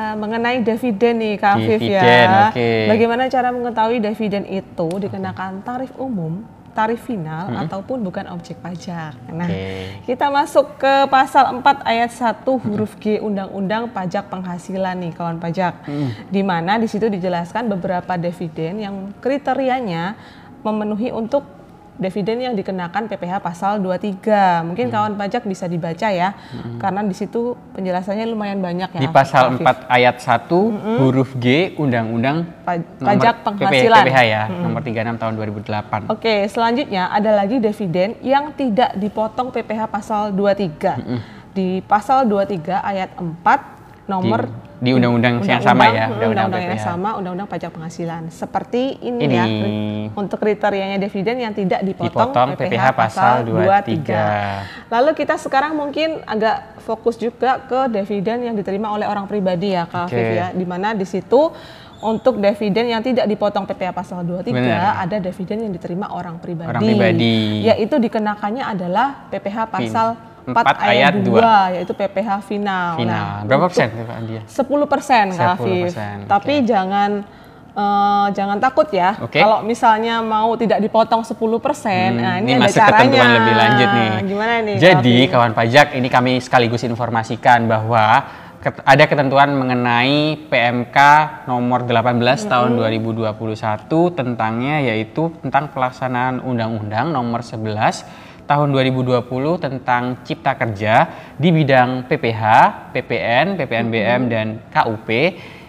Mengenai 0.00 0.64
dividen 0.64 1.20
nih, 1.20 1.34
Kak 1.36 1.60
Afif 1.60 1.80
ya. 1.84 2.48
oke. 2.48 2.70
Bagaimana 2.88 3.28
cara 3.28 3.52
mengetahui 3.52 4.00
dividen 4.00 4.48
itu 4.48 4.88
dikenakan 4.88 5.60
tarif 5.60 5.92
umum, 6.00 6.40
tarif 6.72 7.04
final, 7.04 7.52
ataupun 7.66 8.00
bukan 8.00 8.30
objek 8.32 8.58
pajak? 8.64 9.14
Nah, 9.28 9.46
Oke. 9.46 10.06
kita 10.08 10.32
masuk 10.32 10.80
ke 10.80 11.06
pasal 11.12 11.50
4 11.60 11.84
ayat 11.84 12.10
1 12.10 12.42
huruf 12.46 12.96
G 12.96 13.20
Undang-Undang 13.20 13.92
Pajak 13.92 14.32
Penghasilan 14.32 14.96
nih, 14.98 15.12
kawan 15.12 15.36
pajak. 15.36 15.84
Di 16.30 16.42
mana 16.42 16.80
di 16.80 16.88
situ 16.88 17.10
dijelaskan 17.10 17.68
beberapa 17.68 18.16
dividen 18.16 18.80
yang 18.80 18.94
kriterianya 19.20 20.16
memenuhi 20.64 21.12
untuk 21.12 21.59
dividen 22.00 22.40
yang 22.40 22.54
dikenakan 22.54 23.06
PPh 23.06 23.38
pasal 23.38 23.76
23. 23.78 24.64
Mungkin 24.64 24.88
Hmm. 24.88 24.94
kawan 24.96 25.12
pajak 25.14 25.44
bisa 25.44 25.64
dibaca 25.64 26.08
ya. 26.08 26.32
Karena 26.76 27.04
di 27.04 27.12
situ 27.12 27.52
penjelasannya 27.70 28.24
lumayan 28.24 28.58
banyak 28.58 28.88
ya. 28.90 29.00
Di 29.00 29.06
pasal 29.06 29.52
Afif. 29.52 29.60
4 29.60 29.76
ayat 29.86 30.16
1 30.16 30.72
huruf 30.98 31.36
G 31.36 31.76
Undang-Undang 31.76 32.64
Pa- 32.64 32.80
pajak 32.98 33.34
PP 33.36 33.44
penghasilan. 33.44 34.02
PPh 34.02 34.18
ya, 34.24 34.42
nomor 34.48 34.80
36 34.80 35.14
tahun 35.14 35.32
2008. 35.36 36.00
Oke, 36.08 36.48
selanjutnya 36.48 37.12
ada 37.12 37.36
lagi 37.36 37.60
dividen 37.60 38.16
yang 38.20 38.50
tidak 38.52 38.96
dipotong 38.96 39.52
PPh 39.52 39.84
pasal 39.86 40.32
23. 40.32 40.96
Di 41.50 41.82
pasal 41.82 42.24
23 42.24 42.80
ayat 42.80 43.12
4 43.12 43.60
nomor 44.06 44.48
Di- 44.48 44.69
di 44.80 44.96
undang-undang 44.96 45.44
yang 45.44 45.60
sama 45.60 45.92
ya, 45.92 46.08
mm, 46.08 46.14
undang-undang 46.16 46.48
yang 46.56 46.72
PPh. 46.72 46.88
sama, 46.88 47.08
undang-undang 47.20 47.48
pajak 47.52 47.68
penghasilan. 47.68 48.32
Seperti 48.32 48.96
ini, 49.04 49.28
Ini. 49.28 49.36
ya. 49.36 49.44
Untuk 50.16 50.40
kriterianya 50.40 50.96
dividen 50.96 51.36
yang 51.36 51.52
tidak 51.52 51.84
dipotong, 51.84 52.32
Dipotong 52.32 52.48
PPh 52.56 52.84
pasal 52.96 53.44
23. 53.44 54.88
Lalu 54.88 55.10
kita 55.12 55.36
sekarang 55.36 55.76
mungkin 55.76 56.24
agak 56.24 56.80
fokus 56.80 57.20
juga 57.20 57.60
ke 57.60 57.92
dividen 57.92 58.48
yang 58.48 58.56
diterima 58.56 58.88
oleh 58.88 59.04
orang 59.04 59.28
pribadi 59.28 59.76
ya, 59.76 59.84
Kak. 59.84 60.08
Afif 60.08 60.16
ya. 60.32 60.48
Di 60.56 60.64
mana 60.64 60.96
di 60.96 61.04
situ 61.04 61.52
untuk 62.00 62.40
dividen 62.40 62.88
yang 62.88 63.04
tidak 63.04 63.28
dipotong 63.28 63.68
PPh 63.68 63.92
pasal 63.92 64.24
23 64.24 64.56
Benar. 64.56 65.04
ada 65.04 65.16
dividen 65.20 65.68
yang 65.68 65.72
diterima 65.76 66.08
orang 66.08 66.40
pribadi. 66.40 66.72
Orang 66.72 66.82
pribadi. 66.88 67.68
Yaitu 67.68 68.00
dikenakannya 68.00 68.64
adalah 68.64 69.28
PPh 69.28 69.58
pasal 69.68 70.16
4, 70.40 70.50
Empat 70.50 70.76
ayat 70.78 71.14
ayat 71.14 71.14
2 71.20 71.74
yaitu 71.76 71.92
PPh 71.92 72.30
final. 72.42 72.88
Final. 72.96 73.06
Nah, 73.06 73.44
Berapa 73.44 73.64
persen 73.68 73.88
Pak 73.90 74.18
dia? 74.24 74.42
10 74.44 74.66
persen 74.86 75.24
Kak 75.30 75.36
10%, 75.36 75.54
Afif. 75.54 75.90
Tapi 76.24 76.54
jangan 76.64 77.10
eh, 77.70 78.26
jangan 78.30 78.58
takut 78.58 78.88
ya. 78.90 79.14
Oke. 79.18 79.38
Kalau 79.38 79.62
misalnya 79.62 80.18
mau 80.20 80.52
tidak 80.54 80.80
dipotong 80.80 81.22
10 81.22 81.36
persen, 81.58 82.08
Hmm, 82.12 82.20
nah 82.20 82.34
ini 82.36 82.50
ini, 82.50 82.52
ada 82.56 82.66
masuk 82.66 82.76
caranya. 82.76 82.98
ketentuan 82.98 83.28
lebih 83.30 83.54
lanjut 83.54 83.88
nih. 83.90 84.10
Gimana 84.26 84.52
nih? 84.60 84.76
Jadi 84.76 85.16
Afif? 85.20 85.30
kawan 85.30 85.52
pajak 85.52 85.86
ini 85.94 86.08
kami 86.08 86.32
sekaligus 86.38 86.82
informasikan 86.82 87.64
bahwa 87.64 88.04
ada 88.84 89.04
ketentuan 89.06 89.56
mengenai 89.56 90.36
PMK 90.44 90.98
nomor 91.48 91.80
18 91.80 92.20
tahun 92.44 92.76
2021 92.76 93.32
tentangnya 94.12 94.84
yaitu 94.84 95.32
tentang 95.40 95.72
pelaksanaan 95.72 96.44
undang-undang 96.44 97.08
nomor 97.08 97.40
11 97.40 98.04
tahun 98.50 98.74
2020 98.74 99.30
tentang 99.62 100.26
cipta 100.26 100.58
kerja 100.58 100.94
di 101.38 101.54
bidang 101.54 102.10
PPH, 102.10 102.42
PPN, 102.90 103.54
PPNBM 103.54 104.20
dan 104.26 104.46
KUP 104.74 105.08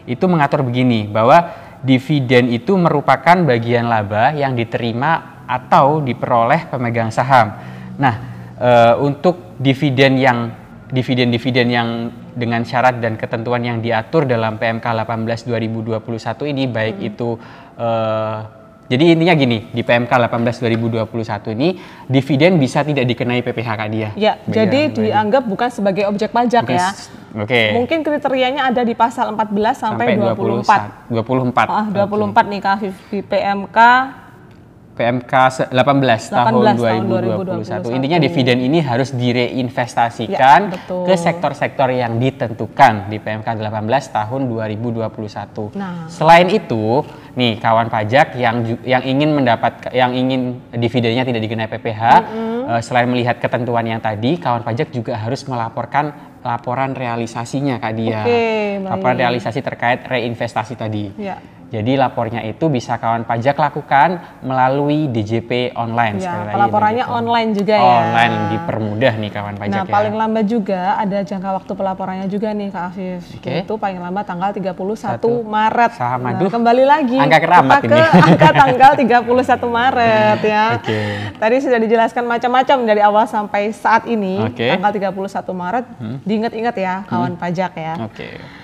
itu 0.09 0.25
mengatur 0.25 0.65
begini 0.65 1.05
bahwa 1.05 1.45
dividen 1.85 2.49
itu 2.49 2.73
merupakan 2.73 3.37
bagian 3.45 3.85
laba 3.85 4.33
yang 4.33 4.57
diterima 4.57 5.45
atau 5.45 6.01
diperoleh 6.01 6.73
pemegang 6.73 7.13
saham. 7.13 7.53
Nah, 8.01 8.15
eh, 8.57 8.93
untuk 8.97 9.61
dividen 9.61 10.17
yang 10.17 10.49
dividen-dividen 10.89 11.67
yang 11.69 11.89
dengan 12.33 12.65
syarat 12.65 12.97
dan 12.97 13.13
ketentuan 13.13 13.61
yang 13.61 13.77
diatur 13.77 14.25
dalam 14.25 14.57
PMK 14.57 14.83
18 15.05 15.45
2021 15.45 16.49
ini 16.49 16.65
baik 16.65 16.97
itu 16.97 17.37
eh, 17.77 18.60
jadi 18.91 19.15
intinya 19.15 19.31
gini 19.39 19.71
di 19.71 19.87
PMK 19.87 20.11
18 20.11 20.67
2021 21.07 21.55
ini 21.55 21.79
dividen 22.11 22.59
bisa 22.59 22.83
tidak 22.83 23.07
dikenai 23.07 23.39
PPh 23.39 23.69
Kak 23.79 23.87
dia. 23.87 24.11
Ya, 24.19 24.35
jadi 24.43 24.91
dianggap 24.91 25.47
bukan 25.47 25.71
sebagai 25.71 26.03
objek 26.11 26.35
pajak 26.35 26.67
Bukan 26.67 26.75
ya. 26.75 26.91
Oke. 27.31 27.71
Mungkin 27.71 28.03
kriterianya 28.03 28.67
ada 28.67 28.83
di 28.83 28.91
pasal 28.91 29.31
14 29.31 29.79
sampai, 29.79 30.19
24. 30.19 31.07
24. 31.07 31.71
Ah, 31.71 31.87
24 31.87 32.51
nih 32.51 32.59
Kak 32.59 32.77
di 32.83 33.19
PMK 33.23 33.79
PMK 35.01 35.33
se- 35.49 35.67
18, 35.73 36.29
18 36.29 36.29
tahun 36.29 36.53
tahun 36.77 37.03
2021. 37.57 37.97
Intinya 37.97 38.17
dividen 38.21 38.57
ini 38.61 38.79
harus 38.79 39.09
Ya, 39.11 39.17
direinvestasikan 39.17 40.59
betul. 40.69 41.09
ke 41.09 41.13
sektor-sektor 41.17 41.89
yang 41.89 42.21
ditentukan 42.21 43.09
di 43.09 43.17
PMK 43.17 43.57
18 43.57 44.13
tahun 44.13 44.41
2021. 44.45 45.73
Nah. 45.73 46.05
Selain 46.05 46.45
itu, 46.47 47.01
nih 47.33 47.57
kawan 47.57 47.89
pajak 47.89 48.37
yang 48.37 48.61
yang 48.85 49.01
ingin 49.01 49.33
mendapat 49.33 49.89
yang 49.89 50.13
ingin 50.13 50.61
dividennya 50.69 51.25
tidak 51.25 51.41
dikenai 51.41 51.67
PPh, 51.67 52.01
eh, 52.05 52.81
selain 52.85 53.09
melihat 53.09 53.41
ketentuan 53.41 53.83
yang 53.83 53.99
tadi, 53.99 54.37
kawan 54.37 54.61
pajak 54.61 54.93
juga 54.93 55.17
harus 55.17 55.41
melaporkan 55.43 56.13
laporan 56.41 56.93
realisasinya 56.93 57.77
Kak 57.77 57.93
Dia. 57.93 58.21
Baik. 58.21 58.61
laporan 58.81 59.17
realisasi 59.17 59.61
terkait 59.61 60.01
reinvestasi 60.03 60.73
tadi. 60.73 61.13
Ya. 61.15 61.37
Jadi 61.71 61.95
lapornya 61.95 62.43
itu 62.43 62.67
bisa 62.67 62.95
kawan 62.95 63.23
pajak 63.23 63.55
lakukan 63.55 64.09
melalui 64.41 65.07
DJP 65.07 65.71
online. 65.73 66.19
Ya, 66.19 66.27
sekali 66.27 66.43
lagi 66.43 66.53
pelaporannya 66.53 67.05
begitu. 67.05 67.17
online 67.17 67.49
juga 67.53 67.73
ya. 67.73 67.91
Online 67.97 68.35
dipermudah 68.51 69.13
nih 69.15 69.29
kawan 69.31 69.55
pajak 69.55 69.71
Nah, 69.71 69.83
ya. 69.83 69.89
paling 69.89 70.13
lambat 70.13 70.45
juga 70.45 70.81
ada 70.95 71.17
jangka 71.21 71.49
waktu 71.53 71.71
pelaporannya 71.71 72.27
juga 72.27 72.51
nih 72.51 72.67
Kak 72.69 72.83
Afif. 72.85 73.21
Oke. 73.33 73.55
Itu 73.63 73.73
paling 73.75 73.97
lambat 73.97 74.27
tanggal 74.27 74.51
31 74.51 74.99
Satu. 74.99 75.31
Maret. 75.41 75.91
Sama, 75.95 76.27
Nah, 76.27 76.33
duh. 76.37 76.51
kembali 76.51 76.83
lagi 76.83 77.15
Angka 77.15 77.39
keramat 77.39 77.79
kita 77.79 77.87
ke 77.87 77.95
ini. 77.95 78.21
angka 78.21 78.49
tanggal 78.51 78.91
31 78.93 79.67
Maret 79.69 80.39
ya. 80.43 80.65
Oke. 80.75 80.99
Tadi 81.33 81.55
sudah 81.57 81.79
dijelaskan 81.79 82.23
macam-macam 82.27 82.77
dari 82.83 82.99
awal 82.99 83.23
sampai 83.25 83.71
saat 83.71 84.03
ini. 84.05 84.43
Hmm. 84.43 84.51
Tanggal 84.51 84.91
31 84.91 85.15
Maret 85.49 85.85
diingat-ingat 86.21 86.75
ya 86.75 87.07
kawan 87.07 87.39
pajak 87.39 87.71
ya. 87.73 87.95
Oke. 87.97 88.59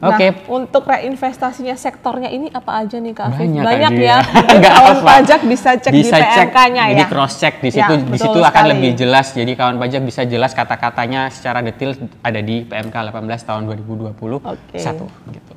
Nah, 0.00 0.16
Oke. 0.16 0.32
untuk 0.48 0.88
reinvestasinya 0.88 1.76
sektornya 1.76 2.32
ini 2.32 2.48
apa 2.48 2.80
aja 2.80 2.96
nih 2.96 3.12
Kak 3.12 3.26
Afif? 3.30 3.44
Banyak, 3.44 3.60
Kak 3.60 3.68
Banyak 3.68 3.92
ya. 4.00 4.16
Mungkin 4.24 4.56
Nggak 4.64 4.72
kawan 4.72 4.96
apa. 4.96 5.04
pajak 5.06 5.40
bisa 5.44 5.70
cek 5.76 5.92
bisa 5.92 6.16
di 6.16 6.24
PMK-nya 6.24 6.82
ya. 6.82 6.92
Jadi 6.96 7.04
cross 7.04 7.34
check 7.36 7.54
di 7.58 7.68
Ya, 7.68 7.74
situ, 7.76 7.92
di 7.92 8.04
betul 8.08 8.24
situ 8.26 8.38
akan 8.40 8.48
sekali. 8.56 8.70
lebih 8.72 8.90
jelas. 8.96 9.26
Jadi 9.30 9.52
kawan 9.52 9.76
pajak 9.76 10.00
bisa 10.00 10.22
jelas 10.24 10.50
kata-katanya 10.50 11.28
secara 11.28 11.60
detail 11.60 11.92
ada 12.18 12.40
di 12.40 12.64
PMK 12.64 12.96
18 13.12 13.12
tahun 13.44 13.62
2021 13.68 14.40
Oke. 14.40 14.80
gitu. 15.28 15.52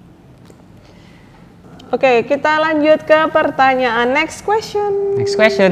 Oke, 1.89 2.25
kita 2.25 2.51
lanjut 2.59 2.99
ke 2.99 3.19
pertanyaan 3.29 4.11
next 4.11 4.43
question. 4.43 5.15
Next 5.15 5.39
question. 5.39 5.71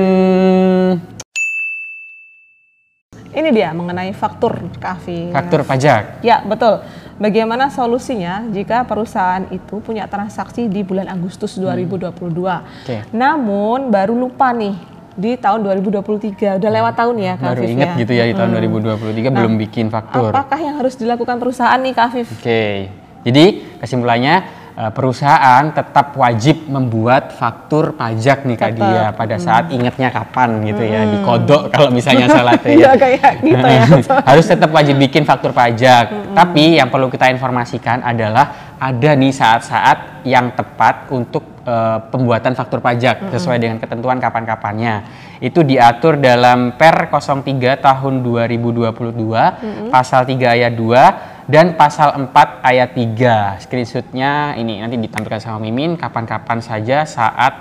Ini 3.32 3.48
dia 3.50 3.72
mengenai 3.72 4.12
faktur 4.12 4.60
Kavi. 4.76 5.32
Faktur 5.32 5.64
pajak. 5.64 6.20
Ya, 6.20 6.40
betul. 6.42 6.84
Bagaimana 7.22 7.70
solusinya 7.70 8.50
jika 8.50 8.82
perusahaan 8.82 9.46
itu 9.54 9.78
punya 9.78 10.10
transaksi 10.10 10.66
di 10.66 10.82
bulan 10.82 11.06
Agustus 11.06 11.54
2022. 11.54 12.10
Oke. 12.34 12.98
Namun 13.14 13.94
baru 13.94 14.18
lupa 14.18 14.50
nih 14.50 14.74
di 15.14 15.38
tahun 15.38 15.62
2023. 15.62 16.58
Udah 16.58 16.72
lewat 16.82 16.94
tahun 16.98 17.16
ya, 17.22 17.34
Kak 17.38 17.46
Baru 17.46 17.62
Afif 17.62 17.74
ingat 17.78 17.90
ya. 17.94 18.02
gitu 18.02 18.14
ya 18.18 18.24
di 18.26 18.34
tahun 18.34 18.50
2023 18.58 19.38
belum 19.38 19.54
bikin 19.62 19.94
faktur. 19.94 20.34
Apakah 20.34 20.60
yang 20.66 20.82
harus 20.82 20.98
dilakukan 20.98 21.38
perusahaan 21.38 21.78
nih, 21.78 21.94
Kak 21.94 22.06
Afif? 22.10 22.28
Oke, 22.42 22.90
jadi 23.22 23.46
kesimpulannya 23.78 24.61
perusahaan 24.72 25.68
tetap 25.76 26.16
wajib 26.16 26.66
membuat 26.72 27.36
faktur 27.36 27.92
pajak 27.94 28.48
nih 28.48 28.58
Kak. 28.58 28.72
Dia 28.76 29.04
pada 29.12 29.36
saat 29.36 29.70
ingatnya 29.70 30.10
kapan 30.10 30.64
gitu 30.64 30.84
ya, 30.88 31.04
dikodok 31.06 31.72
kalau 31.76 31.92
misalnya 31.92 32.32
salah 32.32 32.56
Iya, 32.66 32.92
ya. 32.92 32.92
kayak 32.96 33.34
gitu 33.44 33.68
ya. 33.68 33.86
Harus 34.30 34.46
tetap 34.48 34.72
wajib 34.72 34.96
bikin 34.96 35.28
faktur 35.28 35.52
pajak. 35.52 36.34
Tapi 36.34 36.80
yang 36.80 36.88
perlu 36.88 37.12
kita 37.12 37.28
informasikan 37.30 38.00
adalah 38.02 38.76
ada 38.82 39.14
nih 39.14 39.30
saat-saat 39.30 40.26
yang 40.26 40.58
tepat 40.58 41.12
untuk 41.14 41.46
eh, 41.62 42.00
pembuatan 42.10 42.58
faktur 42.58 42.82
pajak 42.82 43.30
sesuai 43.30 43.62
dengan 43.62 43.78
ketentuan 43.78 44.18
kapan-kapannya. 44.18 45.06
Itu 45.42 45.62
diatur 45.62 46.18
dalam 46.22 46.74
Per 46.78 47.10
03 47.10 47.78
tahun 47.82 48.14
2022 48.22 49.90
pasal 49.90 50.26
3 50.26 50.38
ayat 50.38 50.74
2 50.74 51.31
dan 51.52 51.76
pasal 51.76 52.16
4 52.16 52.64
ayat 52.64 52.96
3. 52.96 53.60
Screenshotnya 53.68 54.56
ini 54.56 54.80
nanti 54.80 54.96
ditampilkan 54.96 55.44
sama 55.44 55.60
Mimin 55.60 56.00
kapan-kapan 56.00 56.64
saja 56.64 57.04
saat 57.04 57.54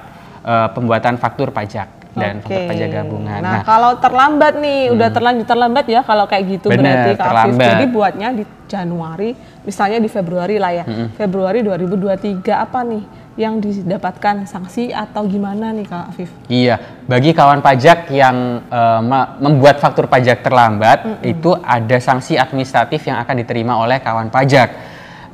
eh, 0.47 0.69
pembuatan 0.71 1.19
faktur 1.19 1.51
pajak 1.51 2.15
dan 2.15 2.39
faktur 2.39 2.63
Oke. 2.63 2.71
pajak 2.71 2.89
gabungan. 2.91 3.43
Nah, 3.43 3.63
kalau 3.67 3.99
terlambat 3.99 4.63
nih, 4.63 4.95
udah 4.95 5.09
terlanjur 5.11 5.47
terlambat 5.47 5.85
ya 5.91 6.01
kalau 6.07 6.27
kayak 6.31 6.45
gitu 6.59 6.67
Bener, 6.71 6.83
berarti 6.83 7.11
Kak 7.11 7.19
Afif. 7.19 7.27
terlambat. 7.27 7.67
Jadi 7.67 7.85
buatnya 7.91 8.29
di 8.35 8.45
Januari, 8.71 9.31
misalnya 9.67 9.99
di 9.99 10.11
Februari 10.11 10.57
lah 10.59 10.73
ya. 10.75 10.85
Februari 11.19 11.63
2023 11.67 12.47
apa 12.55 12.87
nih 12.87 13.03
yang 13.39 13.63
didapatkan 13.63 14.47
sanksi 14.47 14.91
atau 14.91 15.27
gimana 15.27 15.71
nih 15.71 15.87
Kak 15.87 16.05
Afif? 16.11 16.31
Iya, 16.51 17.05
bagi 17.07 17.31
kawan 17.31 17.63
pajak 17.63 18.11
yang 18.11 18.67
me- 19.07 19.31
membuat 19.39 19.79
faktur 19.79 20.11
pajak 20.11 20.43
terlambat, 20.43 21.23
itu 21.23 21.55
ada 21.63 21.97
sanksi 22.03 22.35
administratif 22.35 23.07
yang 23.07 23.23
akan 23.23 23.35
diterima 23.39 23.79
oleh 23.79 24.03
kawan 24.03 24.29
pajak. 24.29 24.91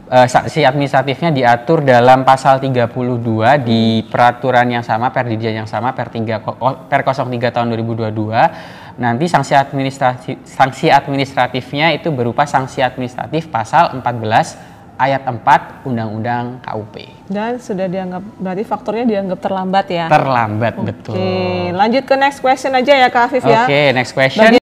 Eh, 0.07 0.29
sanksi 0.31 0.63
administratifnya 0.63 1.35
diatur 1.35 1.83
dalam 1.83 2.23
pasal 2.23 2.63
32 2.63 3.59
di 3.59 4.07
peraturan 4.07 4.71
yang 4.71 4.87
sama, 4.87 5.11
perdidian 5.11 5.67
yang 5.67 5.67
sama, 5.67 5.91
per 5.99 6.15
3 6.15 6.39
ko- 6.39 6.55
oh, 6.63 6.87
per 6.87 7.03
03 7.03 7.51
tahun 7.51 7.75
2022. 7.75 8.47
Nanti 9.03 9.27
sanksi 9.27 9.59
administratif 9.59 10.39
sanksi 10.47 10.95
administratifnya 10.95 11.91
itu 11.91 12.15
berupa 12.15 12.47
sanksi 12.47 12.87
administratif 12.87 13.51
pasal 13.51 13.99
14 13.99 14.55
ayat 14.95 15.27
4 15.27 15.83
Undang-Undang 15.83 16.63
KUP. 16.63 17.15
Dan 17.27 17.59
sudah 17.59 17.87
dianggap 17.87 18.23
berarti 18.37 18.62
faktornya 18.62 19.05
dianggap 19.05 19.39
terlambat 19.41 19.87
ya. 19.89 20.07
Terlambat 20.07 20.75
betul. 20.79 21.15
Oke, 21.15 21.35
lanjut 21.71 22.03
ke 22.03 22.15
next 22.15 22.39
question 22.39 22.71
aja 22.73 22.93
ya 22.95 23.09
Kak 23.09 23.29
Afif 23.29 23.43
ya. 23.43 23.67
Oke, 23.67 23.81
next 23.93 24.12
question. 24.12 24.47
Bagi- 24.47 24.62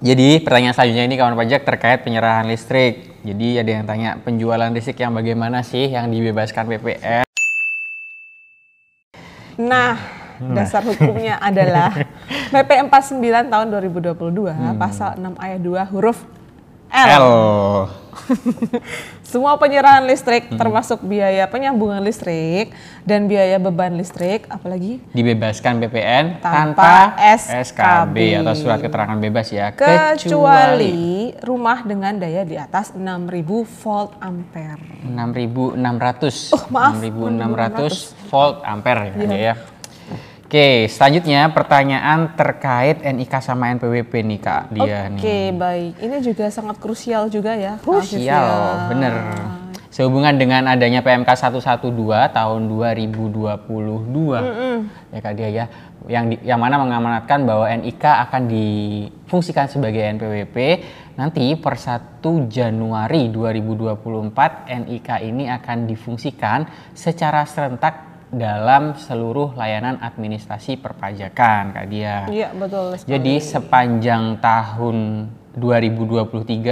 Jadi 0.00 0.36
pertanyaan 0.38 0.72
selanjutnya 0.72 1.04
ini 1.06 1.16
kawan 1.16 1.32
pajak 1.34 1.64
terkait 1.64 2.00
penyerahan 2.00 2.44
listrik. 2.44 3.12
Jadi 3.20 3.56
ada 3.56 3.70
yang 3.70 3.84
tanya 3.84 4.10
penjualan 4.18 4.68
listrik 4.68 4.98
yang 4.98 5.12
bagaimana 5.12 5.60
sih 5.60 5.84
yang 5.86 6.08
dibebaskan 6.08 6.64
PPN? 6.66 7.24
Nah, 9.56 9.96
dasar 10.50 10.82
hukumnya 10.82 11.40
adalah 11.40 11.92
PP 12.50 12.70
49 12.84 13.20
tahun 13.48 13.66
2022 13.70 14.12
Hmm. 14.50 14.76
pasal 14.76 15.16
6 15.16 15.36
ayat 15.38 15.60
2 15.60 15.88
huruf 15.88 16.20
L. 16.90 17.08
L. 17.16 17.28
Semua 19.30 19.58
penyerahan 19.58 20.04
listrik 20.04 20.46
Hmm. 20.46 20.60
termasuk 20.60 21.00
biaya 21.00 21.48
penyambungan 21.48 21.98
listrik 21.98 22.70
dan 23.02 23.26
biaya 23.26 23.56
beban 23.56 23.96
listrik 23.96 24.44
apalagi 24.46 25.00
Dibebaskan 25.10 25.80
PPN 25.80 26.38
Tanpa 26.38 27.14
tanpa, 27.14 27.34
SKB. 27.34 27.64
SKB 27.64 28.16
atau 28.40 28.54
surat 28.54 28.78
keterangan 28.78 29.18
bebas 29.18 29.46
ya. 29.50 29.72
kecuali 29.72 31.32
rumah 31.40 31.82
dengan 31.82 32.16
daya 32.16 32.42
di 32.42 32.54
atas 32.54 32.92
6000 32.92 33.66
volt 33.82 34.12
ampere. 34.20 35.02
6600. 35.02 36.54
Oh, 36.54 36.64
maaf, 36.70 36.92
6600 37.00 38.30
volt 38.30 38.56
ampere 38.62 39.12
ya, 39.16 39.52
ya. 39.52 39.54
Oke, 40.54 40.86
selanjutnya 40.86 41.50
pertanyaan 41.50 42.30
terkait 42.38 43.02
NIK 43.02 43.42
sama 43.42 43.74
NPWP 43.74 44.22
nih 44.22 44.38
Kak 44.38 44.70
dia 44.70 45.10
nih. 45.10 45.18
Oke, 45.18 45.38
baik. 45.50 45.92
Ini 45.98 46.16
juga 46.22 46.46
sangat 46.46 46.78
krusial 46.78 47.26
juga 47.26 47.58
ya. 47.58 47.74
Kak. 47.74 47.82
Krusial, 47.82 48.86
bener. 48.86 49.34
Sehubungan 49.90 50.30
dengan 50.38 50.70
adanya 50.70 51.02
PMK 51.02 51.26
112 51.26 52.30
tahun 52.30 52.70
2022 52.70 54.46
ya 55.10 55.18
Kak 55.18 55.34
dia 55.34 55.50
ya, 55.50 55.66
yang 56.06 56.30
di- 56.30 56.38
yang 56.46 56.62
mana 56.62 56.78
mengamanatkan 56.78 57.42
bahwa 57.42 57.66
NIK 57.74 58.06
akan 58.06 58.46
difungsikan 58.46 59.66
sebagai 59.66 60.06
NPWP 60.06 60.56
nanti 61.18 61.50
per 61.58 61.74
1 61.74 62.46
Januari 62.46 63.26
2024 63.26 64.70
NIK 64.70 65.18
ini 65.18 65.50
akan 65.50 65.90
difungsikan 65.90 66.62
secara 66.94 67.42
serentak 67.42 68.13
dalam 68.28 68.94
seluruh 68.94 69.52
layanan 69.52 69.96
administrasi 69.98 70.76
perpajakan 70.76 71.72
Kak 71.72 71.86
dia. 71.86 72.24
Iya, 72.26 72.48
betul. 72.52 72.94
sekali. 72.94 73.10
Jadi 73.10 73.34
sepanjang 73.38 74.38
tahun 74.38 74.96
2023 75.54 76.28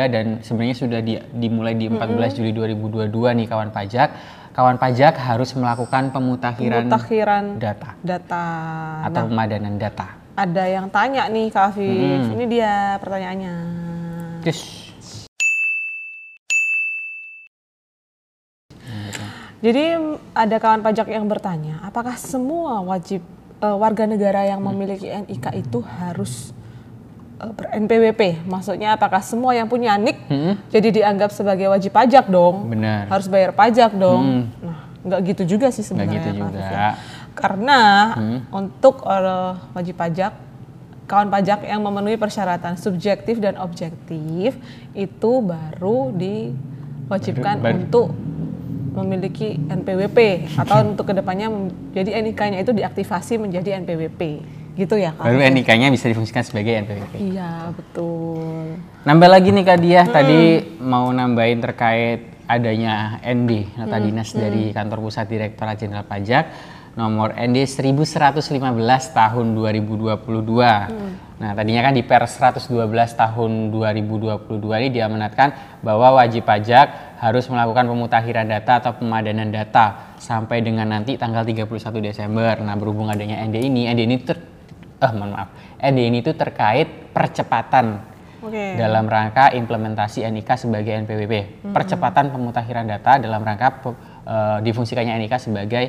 dan 0.07 0.27
sebenarnya 0.41 0.77
sudah 0.77 1.01
di- 1.01 1.23
dimulai 1.33 1.73
di 1.73 1.87
14 1.87 2.35
Juli 2.35 2.51
2022 2.51 3.09
nih 3.33 3.47
kawan 3.47 3.71
pajak, 3.71 4.09
kawan 4.51 4.77
pajak 4.77 5.15
harus 5.17 5.55
melakukan 5.55 6.11
pemutakhiran 6.11 6.85
Pemutakhiran 6.85 7.45
data 7.57 7.95
data. 7.97 8.45
atau 9.07 9.23
Nah, 9.23 9.29
pemadanan 9.31 9.75
data. 9.77 10.19
ada 10.35 10.65
yang 10.65 10.87
tanya 10.89 11.27
nih 11.27 11.49
Kak 11.49 11.71
Afif. 11.71 11.87
Ini 12.29 12.45
dia 12.47 12.73
pertanyaannya. 12.99 13.55
Terus 14.43 14.92
Jadi 19.63 19.95
ada 20.35 20.57
kawan 20.59 20.83
pajak 20.83 21.07
yang 21.07 21.25
bertanya, 21.25 21.79
apakah 21.81 22.19
semua 22.19 22.83
wajib 22.83 23.23
eh, 23.59 23.77
warga 23.79 24.05
negara 24.05 24.43
yang 24.43 24.59
memiliki 24.59 25.07
NIK 25.07 25.47
itu 25.57 25.79
harus 25.79 26.51
eh, 27.39 27.47
ber 27.49 27.71
NPWP? 27.73 28.43
Maksudnya 28.43 28.93
apakah 28.93 29.23
semua 29.23 29.55
yang 29.55 29.71
punya 29.71 29.95
NIK 29.95 30.19
jadi 30.67 30.89
dianggap 30.93 31.31
sebagai 31.31 31.71
wajib 31.71 31.95
pajak 31.95 32.27
dong? 32.27 32.67
benar. 32.69 33.07
Harus 33.07 33.31
bayar 33.31 33.55
pajak 33.55 33.95
dong? 33.95 34.51
Nah, 34.59 34.83
nggak 35.03 35.21
gitu 35.31 35.43
juga 35.49 35.71
sih 35.71 35.81
Nggak 35.81 35.87
sebenarnya. 35.87 36.13
gitu 36.13 36.29
Kak 36.29 36.39
juga. 36.43 36.59
Ya. 36.67 36.91
Karena 37.33 37.81
untuk 38.51 38.95
eh, 39.07 39.53
wajib 39.73 39.95
pajak 39.95 40.33
kawan 41.07 41.31
pajak 41.31 41.63
yang 41.63 41.83
memenuhi 41.83 42.19
persyaratan 42.19 42.75
subjektif 42.75 43.39
dan 43.39 43.55
objektif 43.59 44.59
itu 44.91 45.33
baru 45.39 46.11
diwajibkan 46.11 47.57
Baru- 47.59 47.79
untuk 47.79 48.07
memiliki 48.93 49.57
NPWP 49.57 50.53
atau 50.61 50.85
untuk 50.85 51.09
ke 51.09 51.15
depannya 51.17 51.49
jadi 51.97 52.21
NIK-nya 52.21 52.61
itu 52.61 52.77
diaktifasi 52.77 53.41
menjadi 53.41 53.81
NPWP 53.81 54.21
gitu 54.77 54.97
ya 54.97 55.13
Kak? 55.13 55.29
Baru 55.29 55.41
NIK-nya 55.41 55.89
bisa 55.93 56.09
difungsikan 56.09 56.45
sebagai 56.45 56.73
NPWP. 56.85 57.15
Iya 57.33 57.73
betul. 57.73 58.77
Nambah 59.05 59.29
lagi 59.29 59.49
nih 59.53 59.65
Kak 59.65 59.79
Dia, 59.81 60.03
tadi 60.09 60.61
mau 60.81 61.09
nambahin 61.13 61.61
terkait 61.61 62.21
adanya 62.49 63.21
ND, 63.25 63.81
nota 63.81 63.97
dinas 63.97 64.33
dari 64.33 64.73
kantor 64.77 64.99
pusat 65.09 65.25
Direktorat 65.29 65.77
Jenderal 65.81 66.05
Pajak 66.05 66.45
nomor 66.93 67.33
ND 67.33 67.65
1115 67.65 68.45
tahun 69.17 69.47
2022. 69.57 71.41
Nah, 71.41 71.51
tadinya 71.57 71.83
kan 71.83 71.97
di 71.97 72.05
Per 72.05 72.23
112 72.29 72.69
tahun 73.17 73.51
2022 73.73 74.81
ini 74.85 74.89
diamanatkan 74.93 75.81
bahwa 75.81 76.21
wajib 76.21 76.45
pajak 76.45 77.12
harus 77.23 77.47
melakukan 77.47 77.87
pemutakhiran 77.87 78.51
data 78.51 78.83
atau 78.83 78.99
pemadanan 78.99 79.47
data 79.55 80.19
sampai 80.19 80.59
dengan 80.59 80.91
nanti 80.91 81.15
tanggal 81.15 81.47
31 81.47 81.71
Desember. 82.03 82.59
Nah, 82.59 82.75
berhubung 82.75 83.07
adanya 83.07 83.39
ND 83.47 83.63
ini, 83.63 83.87
ND 83.87 84.01
ini 84.11 84.17
ter 84.27 84.43
eh 85.03 85.13
mohon 85.15 85.31
maaf. 85.35 85.55
ND 85.79 85.99
ini 86.03 86.19
itu 86.19 86.35
terkait 86.35 87.15
percepatan 87.15 88.03
Oke. 88.43 88.75
dalam 88.75 89.07
rangka 89.07 89.55
implementasi 89.55 90.27
NIK 90.27 90.51
sebagai 90.67 90.95
NPWP. 91.07 91.63
Percepatan 91.71 92.35
pemutakhiran 92.35 92.91
data 92.91 93.23
dalam 93.23 93.47
rangka 93.47 93.71
eh, 94.27 94.59
difungsikannya 94.67 95.15
NIK 95.23 95.35
sebagai 95.39 95.85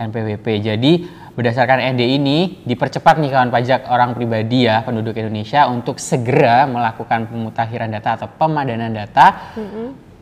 NPWP. 0.00 0.46
Jadi 0.64 0.92
berdasarkan 1.36 1.92
ND 1.92 2.02
ini 2.20 2.38
dipercepat 2.64 3.20
nih 3.20 3.28
kawan 3.32 3.52
pajak 3.52 3.80
orang 3.92 4.16
pribadi 4.16 4.64
ya 4.64 4.80
penduduk 4.80 5.12
Indonesia 5.20 5.68
untuk 5.68 6.00
segera 6.00 6.64
melakukan 6.64 7.28
pemutakhiran 7.28 7.92
data 7.92 8.16
atau 8.16 8.28
pemadanan 8.32 8.96
data. 8.96 9.52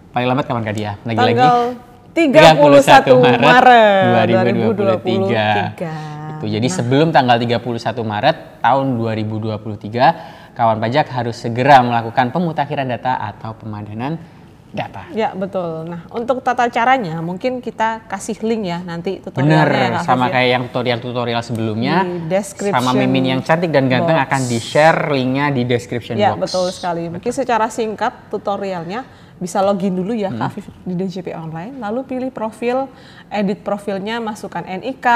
Paling 0.09 0.27
lambat 0.27 0.45
kapan 0.49 0.63
Kak 0.65 0.75
Dia? 0.75 0.93
Lagi-lagi 1.05 1.37
Tanggal 1.37 1.61
31 2.19 3.15
Maret, 3.15 3.45
Maret 3.45 4.27
2023. 4.35 5.77
2023. 5.79 6.39
Itu. 6.39 6.45
Jadi 6.49 6.69
sebelum 6.71 7.09
tanggal 7.15 7.37
31 7.39 8.03
Maret 8.03 8.37
tahun 8.59 8.87
2023, 8.99 10.57
kawan 10.57 10.79
pajak 10.83 11.07
harus 11.13 11.37
segera 11.39 11.79
melakukan 11.85 12.35
pemutakhiran 12.35 12.91
data 12.91 13.21
atau 13.23 13.55
pemadanan 13.55 14.19
data. 14.69 15.07
Ya 15.15 15.33
betul. 15.33 15.87
Nah 15.89 16.05
untuk 16.11 16.43
tata 16.43 16.67
caranya 16.69 17.23
mungkin 17.25 17.63
kita 17.63 18.05
kasih 18.11 18.37
link 18.45 18.69
ya 18.69 18.79
nanti 18.85 19.17
tutorialnya 19.23 19.65
Bener, 19.65 19.69
ya 19.71 20.01
sama 20.05 20.29
ya. 20.29 20.33
kayak 20.35 20.49
yang 20.49 20.65
tutorial-tutorial 20.69 21.43
sebelumnya. 21.45 22.03
Di 22.05 22.29
description 22.29 22.83
Sama 22.83 22.93
Mimin 22.99 23.39
yang 23.39 23.41
cantik 23.41 23.71
dan 23.71 23.87
ganteng 23.87 24.19
box. 24.19 24.27
akan 24.29 24.41
di-share 24.45 24.99
linknya 25.15 25.47
di 25.55 25.63
description 25.65 26.19
Ya 26.19 26.35
box. 26.35 26.51
betul 26.51 26.67
sekali. 26.75 27.09
Mungkin 27.09 27.33
secara 27.33 27.71
singkat 27.73 28.29
tutorialnya 28.29 29.07
bisa 29.39 29.63
login 29.63 29.95
dulu 29.95 30.13
ya 30.15 30.31
Hmm. 30.31 30.39
Kak 30.39 30.49
Afif 30.51 30.67
di 30.83 30.95
DJP 30.99 31.35
Online, 31.35 31.75
lalu 31.79 32.05
pilih 32.05 32.31
profil, 32.35 32.91
edit 33.31 33.63
profilnya, 33.63 34.19
masukkan 34.19 34.67
NIK, 34.67 35.07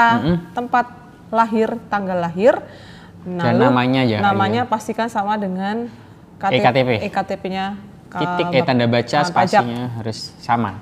tempat 0.55 0.85
lahir, 1.31 1.75
tanggal 1.91 2.19
lahir, 2.19 2.59
Dan 3.23 3.55
namanya 3.55 4.03
aja, 4.03 4.19
Namanya 4.19 4.61
pastikan 4.67 5.07
sama 5.07 5.39
dengan 5.39 5.87
EKTP. 6.43 7.07
EKTP-nya 7.07 7.79
Titik 8.13 8.45
eh 8.53 8.61
tanda 8.61 8.85
baca 8.85 9.19
spasinya 9.25 9.97
harus 9.97 10.37
sama. 10.37 10.77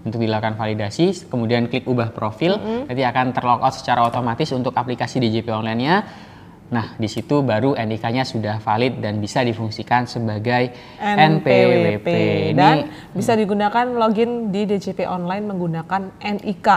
Untuk 0.00 0.22
dilakukan 0.22 0.56
validasi, 0.56 1.28
kemudian 1.28 1.68
klik 1.68 1.84
ubah 1.84 2.14
profil, 2.14 2.56
nanti 2.88 3.02
akan 3.04 3.36
terlogout 3.36 3.74
secara 3.76 4.06
otomatis 4.06 4.48
untuk 4.54 4.72
aplikasi 4.72 5.20
DJP 5.20 5.50
online-nya. 5.50 6.06
Nah, 6.70 6.94
di 6.94 7.10
situ 7.10 7.42
baru 7.42 7.74
NIK-nya 7.74 8.22
sudah 8.22 8.62
valid 8.62 9.02
dan 9.02 9.18
bisa 9.18 9.42
difungsikan 9.42 10.06
sebagai 10.06 10.70
NPWP. 10.96 12.06
dan 12.54 12.86
Ini 12.86 13.10
bisa 13.10 13.34
digunakan 13.34 13.90
login 13.90 14.54
di 14.54 14.70
DJP 14.70 15.02
Online 15.02 15.44
menggunakan 15.44 16.14
NIK 16.22 16.68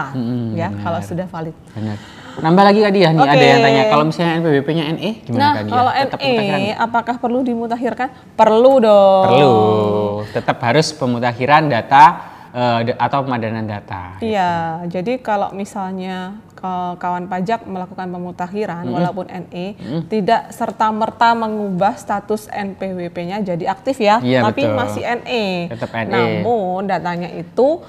ya 0.52 0.68
kalau 0.82 0.98
sudah 0.98 1.30
valid. 1.30 1.54
benar. 1.70 1.98
Nambah 2.34 2.64
lagi 2.66 2.82
Kak 2.82 2.90
Dia 2.90 3.14
nih, 3.14 3.22
ada 3.22 3.30
Oke. 3.30 3.46
yang 3.46 3.62
tanya 3.62 3.82
kalau 3.86 4.04
misalnya 4.10 4.32
NPWP-nya 4.42 4.84
NE 4.90 5.10
gimana 5.22 5.38
Nah, 5.38 5.52
kalau? 5.62 5.90
NE 5.94 6.34
apakah 6.74 7.14
perlu 7.22 7.46
dimutakhirkan? 7.46 8.10
Perlu 8.34 8.82
dong. 8.82 9.24
Perlu, 9.30 9.54
tetap 10.34 10.58
harus 10.58 10.90
pemutakhiran 10.90 11.70
data 11.70 12.33
eh, 12.54 12.80
da- 12.86 12.98
atau 13.00 13.18
pemadanan 13.20 13.66
data. 13.66 14.14
Iya, 14.18 14.52
jadi 14.86 15.18
kalau 15.18 15.50
misalnya 15.50 16.16
ke- 16.54 16.62
kawan 16.96 17.26
pajak 17.26 17.66
melakukan 17.66 18.06
pemutakhiran 18.08 18.86
walaupun 18.86 19.26
NE 19.26 19.74
tidak 20.06 20.48
serta 20.48 20.88
merta 20.88 21.34
mengubah 21.34 21.92
status 21.94 22.46
NPWP-nya 22.48 23.42
jadi 23.44 23.64
aktif 23.68 23.98
ya, 23.98 24.16
Iya, 24.18 24.40
tapi 24.40 24.64
betul. 24.64 24.76
masih 24.76 25.02
NE. 25.02 25.44
Tetap 25.68 25.90
NE. 26.00 26.14
Namun 26.40 26.86
datanya 26.86 27.28
itu 27.28 27.82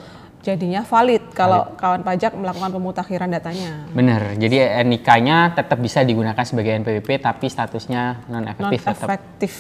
jadinya 0.46 0.82
valid 0.82 1.34
kalau 1.34 1.74
kawan 1.74 2.00
pajak 2.00 2.32
melakukan 2.32 2.70
pemutakhiran 2.70 3.26
datanya. 3.28 3.90
Bener. 3.90 4.38
Jadi 4.38 4.56
NIK-nya 4.86 5.38
tetap 5.52 5.82
bisa 5.82 6.00
digunakan 6.02 6.38
sebagai 6.40 6.78
NPWP 6.78 7.18
tapi 7.18 7.50
statusnya 7.50 8.22
non 8.28 8.46
Non 8.46 8.54
efektif 8.70 8.80
tetap. 8.86 9.08
efektif. 9.10 9.54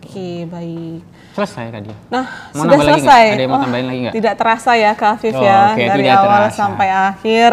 Oke, 0.00 0.48
baik. 0.48 1.04
Selesai 1.30 1.64
tadi. 1.70 1.92
Nah, 2.08 2.24
Mau 2.50 2.64
sudah 2.64 2.72
lagi 2.74 2.86
selesai. 2.98 3.04
nggak? 3.22 3.30
Ada 3.30 3.38
yang 3.38 3.46
mau 3.46 3.54
Wah, 3.54 3.62
tambahin 3.62 3.86
lagi 3.86 3.98
nggak? 4.00 4.14
Tidak 4.16 4.34
terasa 4.34 4.70
ya 4.74 4.90
Kak 4.92 5.10
Afif 5.14 5.34
Oh, 5.34 5.44
ya. 5.44 5.60
oke, 5.70 5.84
Dari 5.84 6.04
awal 6.08 6.24
terasa. 6.42 6.56
sampai 6.56 6.88
akhir 6.88 7.50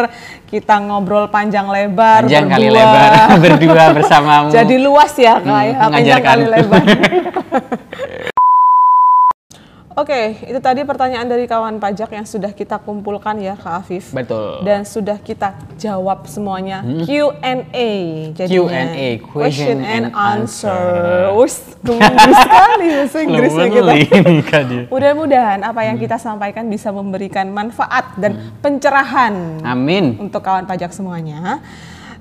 kita 0.48 0.74
ngobrol 0.80 1.28
panjang 1.28 1.68
lebar 1.68 2.24
Panjang 2.24 2.48
kali 2.48 2.66
berdua. 2.66 2.80
lebar 2.80 3.12
berdua 3.44 3.84
bersamamu. 3.92 4.48
Jadi 4.50 4.76
luas 4.80 5.12
ya 5.14 5.34
Kak 5.36 5.44
ya, 5.62 5.74
panjang 5.76 5.90
mengajarkan. 5.92 6.24
kali 6.24 6.44
lebar. 6.48 6.82
Oke, 9.98 10.46
itu 10.46 10.62
tadi 10.62 10.86
pertanyaan 10.86 11.26
dari 11.26 11.50
kawan 11.50 11.82
pajak 11.82 12.14
yang 12.14 12.22
sudah 12.22 12.54
kita 12.54 12.78
kumpulkan 12.78 13.34
ya 13.42 13.58
Kak 13.58 13.82
Afif. 13.82 14.14
Betul. 14.14 14.62
Dan 14.62 14.86
sudah 14.86 15.18
kita 15.18 15.58
jawab 15.74 16.22
semuanya 16.30 16.86
Q&A 17.02 17.90
jadinya. 18.30 18.94
Q&A, 18.94 19.08
question 19.18 19.82
and 19.82 20.14
answer. 20.14 21.34
Wus, 21.34 21.74
gemes 21.82 22.14
sekali 22.14 22.86
bahasa 22.94 23.18
Inggrisnya 23.26 23.66
kita. 23.74 23.92
Mudah-mudahan 24.94 25.66
apa 25.66 25.80
yang 25.82 25.98
kita 25.98 26.14
sampaikan 26.14 26.70
bisa 26.70 26.94
memberikan 26.94 27.50
manfaat 27.50 28.14
dan 28.14 28.54
pencerahan 28.62 29.66
Amin. 29.66 30.14
untuk 30.22 30.46
kawan 30.46 30.62
pajak 30.62 30.94
semuanya. 30.94 31.58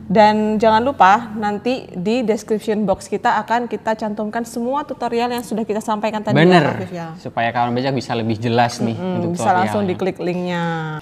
Dan 0.08 0.56
jangan 0.56 0.80
lupa 0.88 1.36
nanti 1.36 1.84
di 1.92 2.24
description 2.24 2.88
box 2.88 3.12
kita 3.12 3.44
akan 3.44 3.68
kita 3.68 3.92
cantumkan 4.00 4.48
semua 4.48 4.88
tutorial 4.88 5.28
yang 5.28 5.44
sudah 5.44 5.68
kita 5.68 5.84
sampaikan 5.84 6.24
tadi 6.24 6.40
ya, 6.40 6.48
Bener. 6.48 6.66
Ya. 6.88 7.08
Supaya 7.20 7.52
kawan 7.52 7.76
pajak 7.76 7.92
bisa 7.92 8.16
lebih 8.16 8.40
jelas 8.40 8.80
nih 8.80 8.96
Hmm, 8.96 9.20
untuk 9.20 9.36
bisa 9.36 9.52
langsung 9.52 9.84
diklik 9.84 10.16
linknya. 10.24 10.98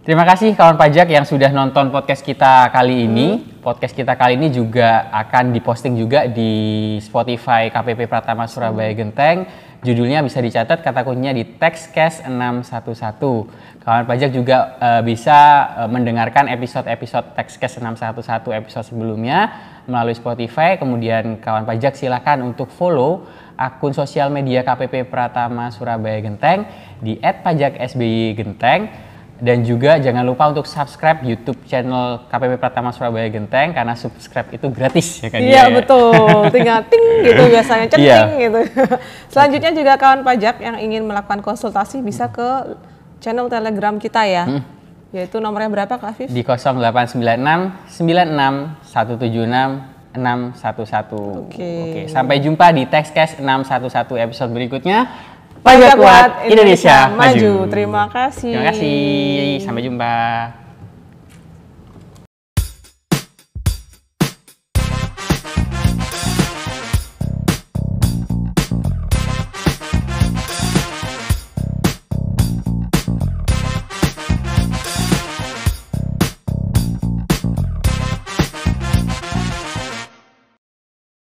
Terima 0.00 0.24
kasih 0.24 0.56
kawan 0.56 0.80
pajak 0.80 1.12
yang 1.12 1.28
sudah 1.28 1.52
nonton 1.52 1.92
podcast 1.92 2.24
kita 2.24 2.72
kali 2.72 3.04
ini. 3.04 3.36
Podcast 3.60 3.92
kita 3.92 4.16
kali 4.16 4.40
ini 4.40 4.48
juga 4.48 5.12
akan 5.12 5.52
diposting 5.52 5.92
juga 5.92 6.24
di 6.24 6.96
Spotify 7.04 7.68
KPP 7.68 8.08
Pratama 8.08 8.48
Surabaya 8.48 8.96
Genteng. 8.96 9.44
Judulnya 9.84 10.24
bisa 10.24 10.40
dicatat 10.40 10.80
kata 10.80 11.04
kuncinya 11.04 11.36
di 11.36 11.44
Textcast 11.44 12.24
611. 12.24 13.84
Kawan 13.84 14.08
pajak 14.08 14.32
juga 14.32 14.80
eh, 14.80 15.02
bisa 15.04 15.68
eh, 15.84 15.88
mendengarkan 15.92 16.48
episode-episode 16.48 17.36
Textcast 17.36 17.84
611 17.84 18.56
episode 18.56 18.96
sebelumnya 18.96 19.52
melalui 19.84 20.16
Spotify. 20.16 20.80
Kemudian 20.80 21.44
kawan 21.44 21.68
pajak 21.68 21.92
silakan 21.92 22.48
untuk 22.48 22.72
follow 22.72 23.28
akun 23.52 23.92
sosial 23.92 24.32
media 24.32 24.64
KPP 24.64 25.12
Pratama 25.12 25.68
Surabaya 25.68 26.24
Genteng 26.24 26.64
di 27.04 27.20
@pajaksby 27.20 28.32
Genteng. 28.32 29.09
Dan 29.40 29.64
juga 29.64 29.96
jangan 29.96 30.20
lupa 30.20 30.52
untuk 30.52 30.68
subscribe 30.68 31.24
YouTube 31.24 31.56
channel 31.64 32.28
KPP 32.28 32.60
Pratama 32.60 32.92
Surabaya 32.92 33.24
Genteng 33.32 33.72
karena 33.72 33.96
subscribe 33.96 34.52
itu 34.52 34.68
gratis 34.68 35.16
ya 35.24 35.32
kan 35.32 35.40
Iya 35.40 35.64
betul, 35.72 36.52
tinggal 36.52 36.84
ting 36.92 37.04
gitu 37.24 37.42
biasanya 37.56 37.86
ceting 37.88 38.04
Iya. 38.04 38.20
gitu. 38.36 38.60
Selanjutnya 39.32 39.72
juga 39.72 39.92
kawan 39.96 40.20
pajak 40.20 40.60
yang 40.60 40.76
ingin 40.76 41.08
melakukan 41.08 41.40
konsultasi 41.40 42.04
bisa 42.04 42.28
ke 42.28 42.76
channel 43.18 43.48
Telegram 43.48 43.96
kita 43.96 44.28
ya. 44.28 44.44
Hmm. 44.44 44.62
Yaitu 45.10 45.40
nomornya 45.40 45.72
berapa 45.72 45.96
Kak 45.98 46.14
Afif? 46.14 46.28
Di 46.30 46.44
0896 46.44 47.16
96 47.88 48.86
176 48.86 50.14
611. 50.14 51.46
Oke. 51.48 51.70
Oke, 51.80 52.00
sampai 52.10 52.42
jumpa 52.42 52.70
di 52.74 52.86
Textcast 52.86 53.38
611 53.38 54.18
episode 54.18 54.50
berikutnya. 54.50 55.06
Pajak 55.60 55.92
kuat 56.00 56.30
Indonesia 56.48 57.12
maju. 57.12 57.68
Terima 57.68 58.08
kasih. 58.08 58.52
Terima 58.56 58.64
kasih. 58.72 59.60
Sampai 59.60 59.82
jumpa. 59.84 60.59